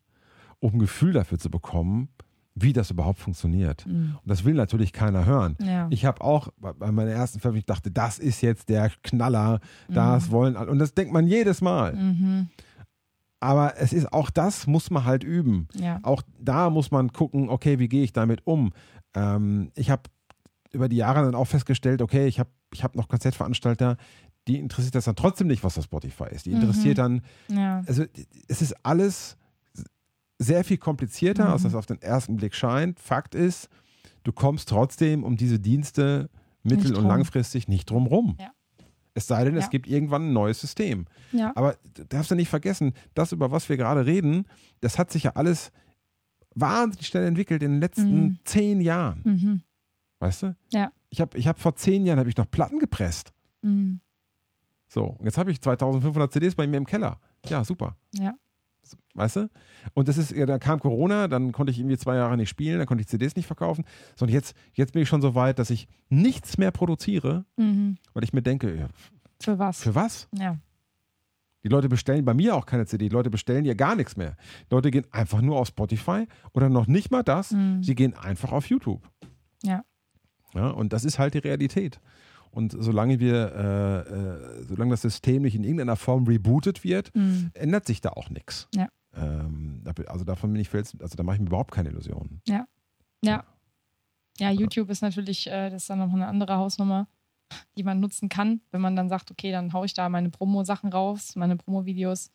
um 0.61 0.75
ein 0.75 0.79
Gefühl 0.79 1.12
dafür 1.12 1.38
zu 1.38 1.51
bekommen, 1.51 2.09
wie 2.55 2.73
das 2.73 2.90
überhaupt 2.90 3.19
funktioniert. 3.19 3.85
Und 3.87 4.19
das 4.25 4.45
will 4.45 4.55
natürlich 4.55 4.92
keiner 4.92 5.27
hören. 5.27 5.57
Ja. 5.61 5.88
Ich 5.90 6.07
habe 6.07 6.23
auch 6.23 6.49
bei 6.59 6.90
meiner 6.90 7.11
ersten 7.11 7.38
Veröffentlichung 7.38 7.75
dachte, 7.75 7.90
das 7.90 8.19
ist 8.19 8.40
jetzt 8.40 8.71
der 8.71 8.90
Knaller, 9.03 9.61
das 9.88 10.31
wollen 10.31 10.57
alle. 10.57 10.71
Und 10.71 10.79
das 10.79 10.95
denkt 10.95 11.12
man 11.12 11.27
jedes 11.27 11.61
Mal. 11.61 11.95
Mhm. 11.95 12.49
Aber 13.40 13.75
es 13.77 13.92
ist 13.92 14.11
auch 14.12 14.31
das 14.31 14.66
muss 14.66 14.90
man 14.90 15.05
halt 15.05 15.23
üben. 15.23 15.69
Ja. 15.75 16.01
Auch 16.03 16.23
da 16.40 16.71
muss 16.71 16.90
man 16.90 17.12
gucken, 17.12 17.51
okay, 17.51 17.79
wie 17.79 17.88
gehe 17.88 18.03
ich 18.03 18.14
damit 18.14 18.47
um? 18.47 18.73
Ähm, 19.14 19.71
ich 19.75 19.90
habe 19.90 20.05
über 20.72 20.88
die 20.88 20.96
Jahre 20.96 21.22
dann 21.22 21.35
auch 21.35 21.44
festgestellt, 21.46 22.02
okay, 22.02 22.26
ich 22.26 22.38
habe 22.38 22.50
ich 22.72 22.83
hab 22.85 22.96
noch 22.96 23.09
Konzertveranstalter, 23.09 23.96
die 24.48 24.59
interessiert 24.59 24.94
das 24.94 25.05
dann 25.07 25.16
trotzdem 25.16 25.46
nicht, 25.46 25.64
was 25.64 25.74
das 25.74 25.85
Spotify 25.85 26.26
ist. 26.31 26.46
Die 26.46 26.52
interessiert 26.52 26.98
dann, 26.98 27.22
Ja. 27.48 27.83
also 27.87 28.05
es 28.48 28.62
ist 28.62 28.74
alles 28.85 29.37
sehr 30.38 30.64
viel 30.64 30.76
komplizierter, 30.79 31.46
Mhm. 31.46 31.50
als 31.52 31.62
das 31.62 31.74
auf 31.74 31.87
den 31.87 32.00
ersten 32.02 32.37
Blick 32.37 32.55
scheint. 32.55 33.00
Fakt 33.00 33.35
ist, 33.35 33.68
du 34.24 34.33
kommst 34.33 34.68
trotzdem 34.68 35.24
um 35.24 35.37
diese 35.37 35.59
Dienste 35.59 36.29
mittel- 36.62 36.94
und 36.96 37.07
langfristig 37.07 37.68
nicht 37.68 37.88
drum 37.90 38.07
rum. 38.07 38.37
Ja. 38.38 38.50
Es 39.14 39.26
sei 39.26 39.44
denn, 39.44 39.57
es 39.57 39.64
Ja. 39.64 39.70
gibt 39.70 39.87
irgendwann 39.87 40.29
ein 40.29 40.33
neues 40.35 40.61
System. 40.61 41.07
ja. 41.33 41.52
Aber 41.57 41.76
du 41.94 42.05
darfst 42.05 42.31
ja 42.31 42.37
nicht 42.37 42.50
vergessen, 42.50 42.92
das, 43.14 43.33
über 43.33 43.50
was 43.50 43.68
wir 43.68 43.76
gerade 43.79 44.05
reden, 44.05 44.44
das 44.81 44.98
hat 44.98 45.11
sich 45.11 45.22
ja 45.22 45.33
alles 45.37 45.72
wahnsinnig 46.55 47.07
schnell 47.07 47.24
entwickelt 47.26 47.62
in 47.62 47.72
den 47.72 47.81
letzten 47.81 48.22
Mhm. 48.24 48.38
zehn 48.44 48.81
Jahren. 48.81 49.20
Mhm. 49.24 49.62
Weißt 50.18 50.42
du? 50.44 50.57
Ja. 50.72 50.90
Ich 51.11 51.20
habe 51.20 51.37
ich 51.38 51.46
hab 51.46 51.59
vor 51.59 51.76
zehn 51.76 52.07
Jahren 52.07 52.18
habe 52.18 52.29
ich 52.29 52.37
noch 52.37 52.50
Platten 52.50 52.79
gepresst. 52.79 53.33
Mhm. 53.62 54.00
So, 54.88 55.05
und 55.05 55.24
jetzt 55.24 55.37
habe 55.38 55.50
ich 55.50 55.61
2500 55.61 56.33
CDs 56.33 56.55
bei 56.55 56.66
mir 56.66 56.76
im 56.76 56.87
Keller. 56.87 57.18
Ja, 57.46 57.64
super. 57.64 57.96
Ja. 58.12 58.35
Weißt 59.14 59.37
du? 59.37 59.50
Und 59.94 60.07
das 60.09 60.16
ist, 60.16 60.31
ja, 60.31 60.46
da 60.46 60.59
kam 60.59 60.79
Corona, 60.79 61.26
dann 61.26 61.50
konnte 61.50 61.72
ich 61.72 61.79
irgendwie 61.81 61.98
zwei 61.98 62.14
Jahre 62.16 62.37
nicht 62.37 62.48
spielen, 62.48 62.79
dann 62.79 62.87
konnte 62.87 63.00
ich 63.02 63.09
CDs 63.09 63.35
nicht 63.35 63.46
verkaufen. 63.46 63.85
So, 64.14 64.26
und 64.26 64.31
jetzt, 64.31 64.55
jetzt 64.74 64.92
bin 64.92 65.02
ich 65.02 65.09
schon 65.09 65.22
so 65.22 65.35
weit, 65.35 65.59
dass 65.59 65.70
ich 65.70 65.88
nichts 66.09 66.57
mehr 66.59 66.70
produziere, 66.70 67.44
Mhm. 67.57 67.96
weil 68.14 68.22
ich 68.24 68.33
mir 68.33 68.42
denke, 68.42 68.76
ja, 68.76 68.88
Für 69.40 69.59
was? 69.59 69.83
für 69.83 69.94
was? 69.94 70.29
ja. 70.33 70.57
Die 71.64 71.68
Leute 71.68 71.88
bestellen 71.88 72.24
bei 72.24 72.33
mir 72.33 72.55
auch 72.55 72.64
keine 72.64 72.87
CD. 72.87 73.09
Die 73.09 73.12
Leute 73.14 73.29
bestellen 73.29 73.64
ja 73.64 73.74
gar 73.74 73.96
nichts 73.96 74.16
mehr. 74.16 74.37
Die 74.70 74.74
Leute 74.76 74.92
gehen 74.92 75.05
einfach 75.11 75.40
nur 75.40 75.59
auf 75.59 75.66
Spotify 75.66 76.29
oder 76.52 76.68
noch 76.68 76.87
nicht 76.87 77.11
mal 77.11 77.24
das. 77.24 77.50
Mhm. 77.50 77.83
Sie 77.83 77.96
gehen 77.96 78.14
einfach 78.14 78.52
auf 78.52 78.66
YouTube. 78.68 79.11
Ja. 79.64 79.85
Ja. 80.57 80.69
Und 80.71 80.92
das 80.92 81.05
ist 81.05 81.19
halt 81.19 81.35
die 81.35 81.38
Realität. 81.38 82.01
Und 82.51 82.75
solange 82.79 83.21
wir, 83.21 83.53
äh, 83.55 84.61
äh, 84.61 84.64
solange 84.66 84.92
das 84.92 85.03
System 85.03 85.42
nicht 85.42 85.55
in 85.55 85.62
irgendeiner 85.64 85.97
Form 85.97 86.25
rebootet 86.27 86.85
wird, 86.85 87.14
Mhm. 87.14 87.51
ändert 87.55 87.87
sich 87.87 88.01
da 88.01 88.11
auch 88.11 88.31
nichts. 88.31 88.69
Ja. 88.75 88.88
Ähm, 89.14 89.83
also 90.07 90.25
davon 90.25 90.53
bin 90.53 90.61
ich 90.61 90.69
fels, 90.71 90.97
also 91.01 91.16
da 91.16 91.23
mache 91.23 91.37
ich 91.37 91.40
mir 91.42 91.49
überhaupt 91.49 91.73
keine 91.73 91.90
Illusionen. 91.90 92.40
Ja. 92.49 92.66
Ja, 94.38 94.51
YouTube 94.51 94.90
ist 94.90 95.01
natürlich, 95.03 95.47
äh, 95.47 95.71
das 95.71 95.83
ist 95.83 95.90
dann 95.90 95.99
noch 95.99 96.12
eine 96.12 96.27
andere 96.27 96.57
Hausnummer, 96.57 97.09
die 97.79 97.83
man 97.83 98.01
nutzen 98.01 98.29
kann, 98.29 98.61
wenn 98.71 98.81
man 98.83 98.95
dann 98.95 99.09
sagt, 99.09 99.31
okay, 99.31 99.51
dann 99.51 99.73
haue 99.73 99.87
ich 99.87 99.95
da 99.95 100.09
meine 100.11 100.29
Promo-Sachen 100.31 100.92
raus, 100.92 101.35
meine 101.37 101.57
Promo-Videos. 101.57 102.31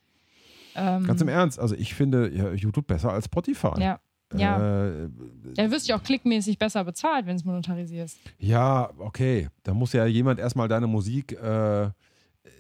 Ähm, 0.76 1.06
Ganz 1.06 1.22
im 1.22 1.28
Ernst, 1.28 1.60
also 1.60 1.76
ich 1.76 1.94
finde 1.94 2.30
ja, 2.34 2.52
YouTube 2.54 2.88
besser 2.88 3.12
als 3.12 3.26
Spotify. 3.26 3.80
Ja. 3.80 4.00
Ja. 4.34 4.88
Äh, 4.88 5.10
Da 5.56 5.70
wirst 5.72 5.88
du 5.88 5.92
ja 5.92 5.98
auch 6.00 6.04
klickmäßig 6.04 6.58
besser 6.58 6.84
bezahlt, 6.84 7.26
wenn 7.26 7.36
es 7.36 7.44
monetarisierst. 7.46 8.18
ja, 8.40 8.90
okay. 8.98 9.50
Da 9.64 9.74
muss 9.74 9.94
ja 9.94 10.06
jemand 10.06 10.40
erstmal 10.40 10.68
deine 10.68 10.88
Musik 10.88 11.34
äh, 11.34 11.90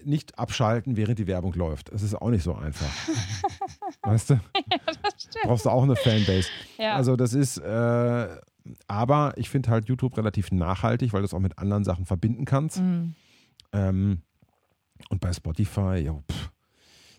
nicht 0.04 0.38
abschalten, 0.40 0.98
während 0.98 1.20
die 1.20 1.28
Werbung 1.28 1.54
läuft. 1.54 1.94
Das 1.94 2.02
ist 2.04 2.16
auch 2.16 2.30
nicht 2.30 2.44
so 2.44 2.56
einfach. 2.56 2.92
weißt 4.04 4.32
du? 4.32 4.40
Brauchst 5.44 5.66
du 5.66 5.70
auch 5.70 5.84
eine 5.84 5.96
Fanbase. 5.96 6.48
Ja. 6.78 6.96
Also 6.96 7.16
das 7.16 7.34
ist, 7.34 7.58
äh, 7.58 8.28
aber 8.88 9.34
ich 9.38 9.50
finde 9.50 9.70
halt 9.70 9.88
YouTube 9.88 10.18
relativ 10.18 10.52
nachhaltig, 10.52 11.14
weil 11.14 11.22
du 11.22 11.26
es 11.26 11.34
auch 11.34 11.40
mit 11.40 11.58
anderen 11.58 11.84
Sachen 11.84 12.06
verbinden 12.06 12.46
kannst. 12.46 12.80
Mhm. 12.80 13.16
Ähm, 13.74 14.22
und 15.10 15.20
bei 15.20 15.34
Spotify, 15.34 15.98
ja, 15.98 16.14
pff, 16.14 16.41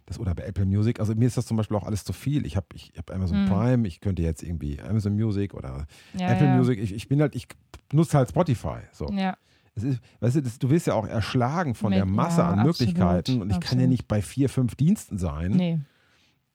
das 0.06 0.18
oder 0.18 0.34
bei 0.34 0.42
Apple 0.44 0.66
Music, 0.66 0.98
also 1.00 1.14
mir 1.14 1.26
ist 1.26 1.36
das 1.36 1.46
zum 1.46 1.56
Beispiel 1.56 1.76
auch 1.76 1.84
alles 1.84 2.04
zu 2.04 2.12
viel. 2.12 2.44
Ich 2.46 2.56
habe 2.56 2.66
ich 2.74 2.92
hab 2.96 3.10
Amazon 3.10 3.44
Mhm. 3.44 3.48
Prime, 3.48 3.88
ich 3.88 4.00
könnte 4.00 4.22
jetzt 4.22 4.42
irgendwie 4.42 4.80
Amazon 4.80 5.14
Music 5.14 5.54
oder 5.54 5.86
ja, 6.18 6.30
Apple 6.32 6.46
ja. 6.48 6.56
Music, 6.56 6.78
ich, 6.80 6.92
ich 6.94 7.08
bin 7.08 7.20
halt, 7.20 7.34
ich 7.36 7.46
nutze 7.92 8.16
halt 8.18 8.28
Spotify. 8.30 8.78
So. 8.92 9.06
Ja. 9.12 9.36
Es 9.74 9.84
ist, 9.84 10.00
weißt 10.20 10.36
du, 10.36 10.42
das, 10.42 10.58
du 10.58 10.68
wirst 10.70 10.86
ja 10.86 10.94
auch 10.94 11.06
erschlagen 11.06 11.74
von 11.74 11.90
Mit- 11.90 11.98
der 11.98 12.04
Masse 12.04 12.44
an 12.44 12.58
absolut, 12.58 12.78
Möglichkeiten 12.80 13.40
und 13.40 13.50
ich 13.50 13.60
kann 13.60 13.78
ja 13.78 13.84
absolut. 13.84 13.88
nicht 13.88 14.08
bei 14.08 14.20
vier, 14.20 14.48
fünf 14.48 14.74
Diensten 14.74 15.18
sein. 15.18 15.52
Nee. 15.52 15.78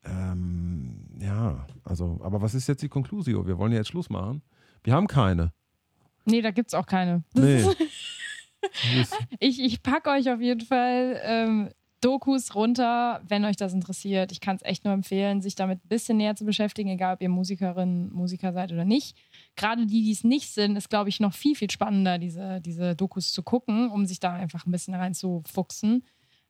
Ähm, 0.05 1.07
ja, 1.19 1.65
also, 1.83 2.19
aber 2.23 2.41
was 2.41 2.53
ist 2.53 2.67
jetzt 2.67 2.81
die 2.83 2.89
Conclusio? 2.89 3.45
Wir 3.47 3.57
wollen 3.57 3.71
ja 3.71 3.79
jetzt 3.79 3.87
Schluss 3.89 4.09
machen. 4.09 4.41
Wir 4.83 4.93
haben 4.93 5.07
keine. 5.07 5.51
Nee, 6.25 6.41
da 6.41 6.51
gibt's 6.51 6.73
auch 6.73 6.85
keine. 6.85 7.23
Nee. 7.33 7.63
Ich, 9.39 9.61
ich 9.63 9.83
packe 9.83 10.09
euch 10.09 10.29
auf 10.31 10.41
jeden 10.41 10.65
Fall 10.65 11.19
ähm, 11.23 11.69
Dokus 12.01 12.53
runter, 12.53 13.21
wenn 13.27 13.43
euch 13.45 13.55
das 13.55 13.73
interessiert. 13.73 14.31
Ich 14.31 14.39
kann 14.39 14.55
es 14.55 14.61
echt 14.63 14.85
nur 14.85 14.93
empfehlen, 14.93 15.41
sich 15.41 15.55
damit 15.55 15.83
ein 15.83 15.87
bisschen 15.87 16.17
näher 16.17 16.35
zu 16.35 16.45
beschäftigen, 16.45 16.89
egal 16.89 17.15
ob 17.15 17.21
ihr 17.21 17.29
Musikerin, 17.29 18.11
Musiker 18.13 18.53
seid 18.53 18.71
oder 18.71 18.85
nicht. 18.85 19.17
Gerade 19.55 19.87
die, 19.87 20.03
die 20.03 20.11
es 20.11 20.23
nicht 20.23 20.53
sind, 20.53 20.75
ist, 20.75 20.89
glaube 20.89 21.09
ich, 21.09 21.19
noch 21.19 21.33
viel, 21.33 21.55
viel 21.55 21.71
spannender, 21.71 22.19
diese, 22.19 22.61
diese 22.61 22.95
Dokus 22.95 23.31
zu 23.31 23.41
gucken, 23.41 23.89
um 23.89 24.05
sich 24.05 24.19
da 24.19 24.33
einfach 24.33 24.65
ein 24.65 24.71
bisschen 24.71 24.93
reinzufuchsen. 24.93 26.03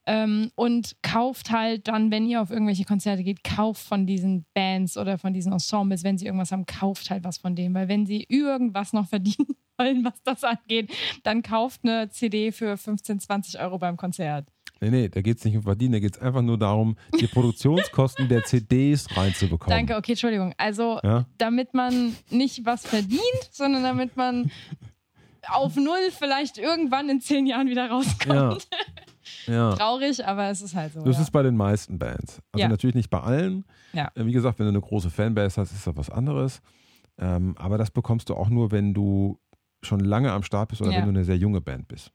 Ähm, 0.05 0.51
und 0.55 0.95
kauft 1.01 1.51
halt 1.51 1.87
dann, 1.89 2.11
wenn 2.11 2.25
ihr 2.25 2.41
auf 2.41 2.49
irgendwelche 2.49 2.85
Konzerte 2.85 3.23
geht, 3.23 3.43
kauft 3.43 3.85
von 3.85 4.07
diesen 4.07 4.45
Bands 4.53 4.97
oder 4.97 5.17
von 5.17 5.33
diesen 5.33 5.51
Ensembles, 5.51 6.03
wenn 6.05 6.17
sie 6.17 6.25
irgendwas 6.25 6.53
haben, 6.53 6.65
kauft 6.65 7.09
halt 7.09 7.25
was 7.25 7.37
von 7.37 7.55
dem. 7.55 7.73
Weil 7.73 7.89
wenn 7.89 8.05
sie 8.05 8.25
irgendwas 8.29 8.93
noch 8.93 9.07
verdienen 9.07 9.55
wollen, 9.77 10.05
was 10.05 10.21
das 10.23 10.43
angeht, 10.45 10.91
dann 11.23 11.41
kauft 11.41 11.81
eine 11.83 12.09
CD 12.09 12.53
für 12.53 12.77
15, 12.77 13.19
20 13.19 13.59
Euro 13.59 13.77
beim 13.79 13.97
Konzert. 13.97 14.47
Nee, 14.81 14.89
nee, 14.91 15.09
da 15.09 15.21
geht 15.21 15.37
es 15.39 15.45
nicht 15.45 15.55
um 15.57 15.63
Verdienen, 15.63 15.93
da 15.93 15.99
geht 15.99 16.15
es 16.15 16.21
einfach 16.21 16.41
nur 16.41 16.57
darum, 16.57 16.97
die 17.19 17.27
Produktionskosten 17.27 18.27
der 18.29 18.43
CDs 18.43 19.07
reinzubekommen. 19.15 19.75
Danke, 19.77 19.95
okay, 19.97 20.11
Entschuldigung. 20.13 20.53
Also, 20.57 20.99
Ja? 21.03 21.25
damit 21.37 21.73
man 21.73 22.15
nicht 22.29 22.65
was 22.65 22.85
verdient, 22.85 23.21
sondern 23.51 23.83
damit 23.83 24.15
man 24.17 24.51
auf 25.49 25.75
Null 25.75 26.11
vielleicht 26.11 26.57
irgendwann 26.57 27.09
in 27.09 27.21
zehn 27.21 27.45
Jahren 27.47 27.69
wieder 27.69 27.87
Ja. 27.87 27.93
rauskommt. 27.93 28.67
ja. 29.47 29.73
Traurig, 29.75 30.25
aber 30.25 30.49
es 30.49 30.61
ist 30.61 30.75
halt 30.75 30.93
so. 30.93 31.01
Das 31.03 31.15
ja. 31.17 31.21
ist 31.23 31.31
bei 31.31 31.41
den 31.43 31.55
meisten 31.55 31.97
Bands. 31.97 32.41
Also 32.51 32.61
Ja. 32.63 32.67
natürlich 32.67 32.95
nicht 32.95 33.09
bei 33.09 33.19
allen. 33.21 33.65
Ja. 33.93 34.11
Äh, 34.15 34.25
Wie 34.25 34.31
gesagt, 34.33 34.59
wenn 34.59 34.65
du 34.65 34.71
eine 34.71 34.81
große 34.81 35.09
Fanbase 35.09 35.59
hast, 35.61 35.71
ist 35.71 35.87
das 35.87 35.95
was 35.95 36.09
anderes. 36.09 36.61
Ähm, 37.17 37.55
aber 37.57 37.77
das 37.77 37.89
bekommst 37.91 38.29
du 38.29 38.35
auch 38.35 38.49
nur, 38.49 38.71
wenn 38.71 38.93
du 38.93 39.39
schon 39.81 40.01
lange 40.01 40.31
am 40.33 40.43
Start 40.43 40.69
bist 40.69 40.81
oder 40.81 40.91
Ja. 40.91 40.97
wenn 40.97 41.05
du 41.05 41.09
eine 41.11 41.23
sehr 41.23 41.37
junge 41.37 41.61
Band 41.61 41.87
bist. 41.87 42.11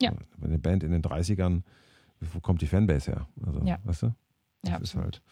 Ja. 0.00 0.12
Wenn 0.38 0.50
eine 0.50 0.58
Band 0.58 0.82
in 0.84 0.92
den 0.92 1.02
30ern, 1.02 1.62
wo 2.20 2.40
kommt 2.40 2.62
die 2.62 2.66
Fanbase 2.66 3.12
her? 3.12 3.26
Also, 3.46 3.60
Ja. 3.64 3.78
weißt 3.84 4.02
du? 4.04 4.14
Das 4.62 4.70
Ja, 4.72 4.78
ist 4.78 4.94
halt. 4.96 5.22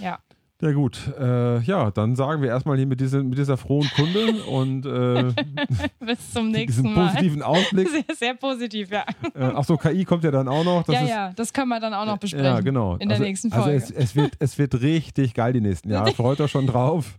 Ja. 0.00 0.18
Ja 0.60 0.70
gut, 0.70 1.12
äh, 1.18 1.58
ja, 1.62 1.90
dann 1.90 2.14
sagen 2.14 2.40
wir 2.40 2.48
erstmal 2.50 2.76
hier 2.76 2.86
mit, 2.86 3.00
diese, 3.00 3.20
mit 3.24 3.36
dieser 3.36 3.56
frohen 3.56 3.88
Kunde 3.96 4.44
und 4.44 4.86
äh, 4.86 5.32
Bis 5.98 6.30
zum 6.30 6.44
diesen 6.46 6.50
nächsten 6.52 6.92
Mal. 6.94 7.08
positiven 7.08 7.42
Ausblick. 7.42 7.88
Sehr, 8.06 8.14
sehr 8.16 8.34
positiv, 8.34 8.90
ja. 8.92 9.04
Äh, 9.34 9.42
Achso, 9.42 9.76
KI 9.76 10.04
kommt 10.04 10.22
ja 10.22 10.30
dann 10.30 10.46
auch 10.46 10.62
noch. 10.62 10.84
Das 10.84 10.94
ja, 10.94 11.00
ist, 11.02 11.08
ja, 11.10 11.32
das 11.32 11.52
können 11.52 11.68
wir 11.68 11.80
dann 11.80 11.92
auch 11.92 12.06
noch 12.06 12.16
besprechen. 12.18 12.46
Ja, 12.46 12.60
genau. 12.60 12.94
In 12.94 13.08
der 13.08 13.16
also, 13.16 13.24
nächsten 13.24 13.50
Also 13.52 13.64
Folge. 13.64 13.76
es, 13.78 13.90
es, 13.90 14.14
wird, 14.14 14.34
es 14.38 14.56
wird 14.56 14.80
richtig 14.80 15.34
geil 15.34 15.52
die 15.52 15.60
nächsten 15.60 15.90
Jahre. 15.90 16.12
Freut 16.12 16.40
euch 16.40 16.52
schon 16.52 16.68
drauf. 16.68 17.18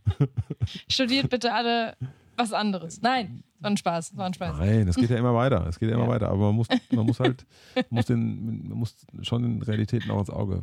Studiert 0.90 1.30
bitte 1.30 1.54
alle 1.54 1.98
was 2.38 2.54
anderes. 2.54 3.02
Nein, 3.02 3.44
war 3.64 3.72
ein 3.72 3.78
Spaß, 3.78 4.18
war 4.18 4.26
ein 4.26 4.34
Spaß. 4.34 4.58
Nein, 4.58 4.88
es 4.90 4.98
geht 4.98 5.10
ja 5.10 5.18
immer 5.18 5.34
weiter, 5.34 5.66
es 5.68 5.80
geht 5.80 5.90
ja 5.90 5.96
immer 5.96 6.06
ja. 6.06 6.12
weiter. 6.12 6.28
Aber 6.28 6.48
man 6.48 6.56
muss, 6.56 6.68
man 6.92 7.06
muss 7.06 7.22
halt, 7.22 7.46
muss, 7.90 8.08
den, 8.08 8.68
man 8.68 8.78
muss 8.78 8.94
schon 9.22 9.42
den 9.42 9.62
Realitäten 9.62 10.12
auch 10.12 10.20
ins 10.20 10.30
Auge 10.30 10.62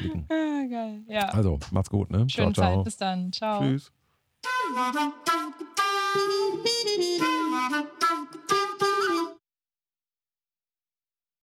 blicken. 0.00 0.26
Ah, 0.28 0.66
geil, 0.68 1.02
ja. 1.06 1.28
Also, 1.28 1.60
macht's 1.70 1.90
gut, 1.90 2.10
ne? 2.10 2.28
Schöne 2.28 2.52
ciao, 2.52 2.52
ciao. 2.52 2.76
Zeit, 2.76 2.84
bis 2.84 2.96
dann. 2.96 3.32
Ciao. 3.32 3.62
Tschüss. 3.62 3.92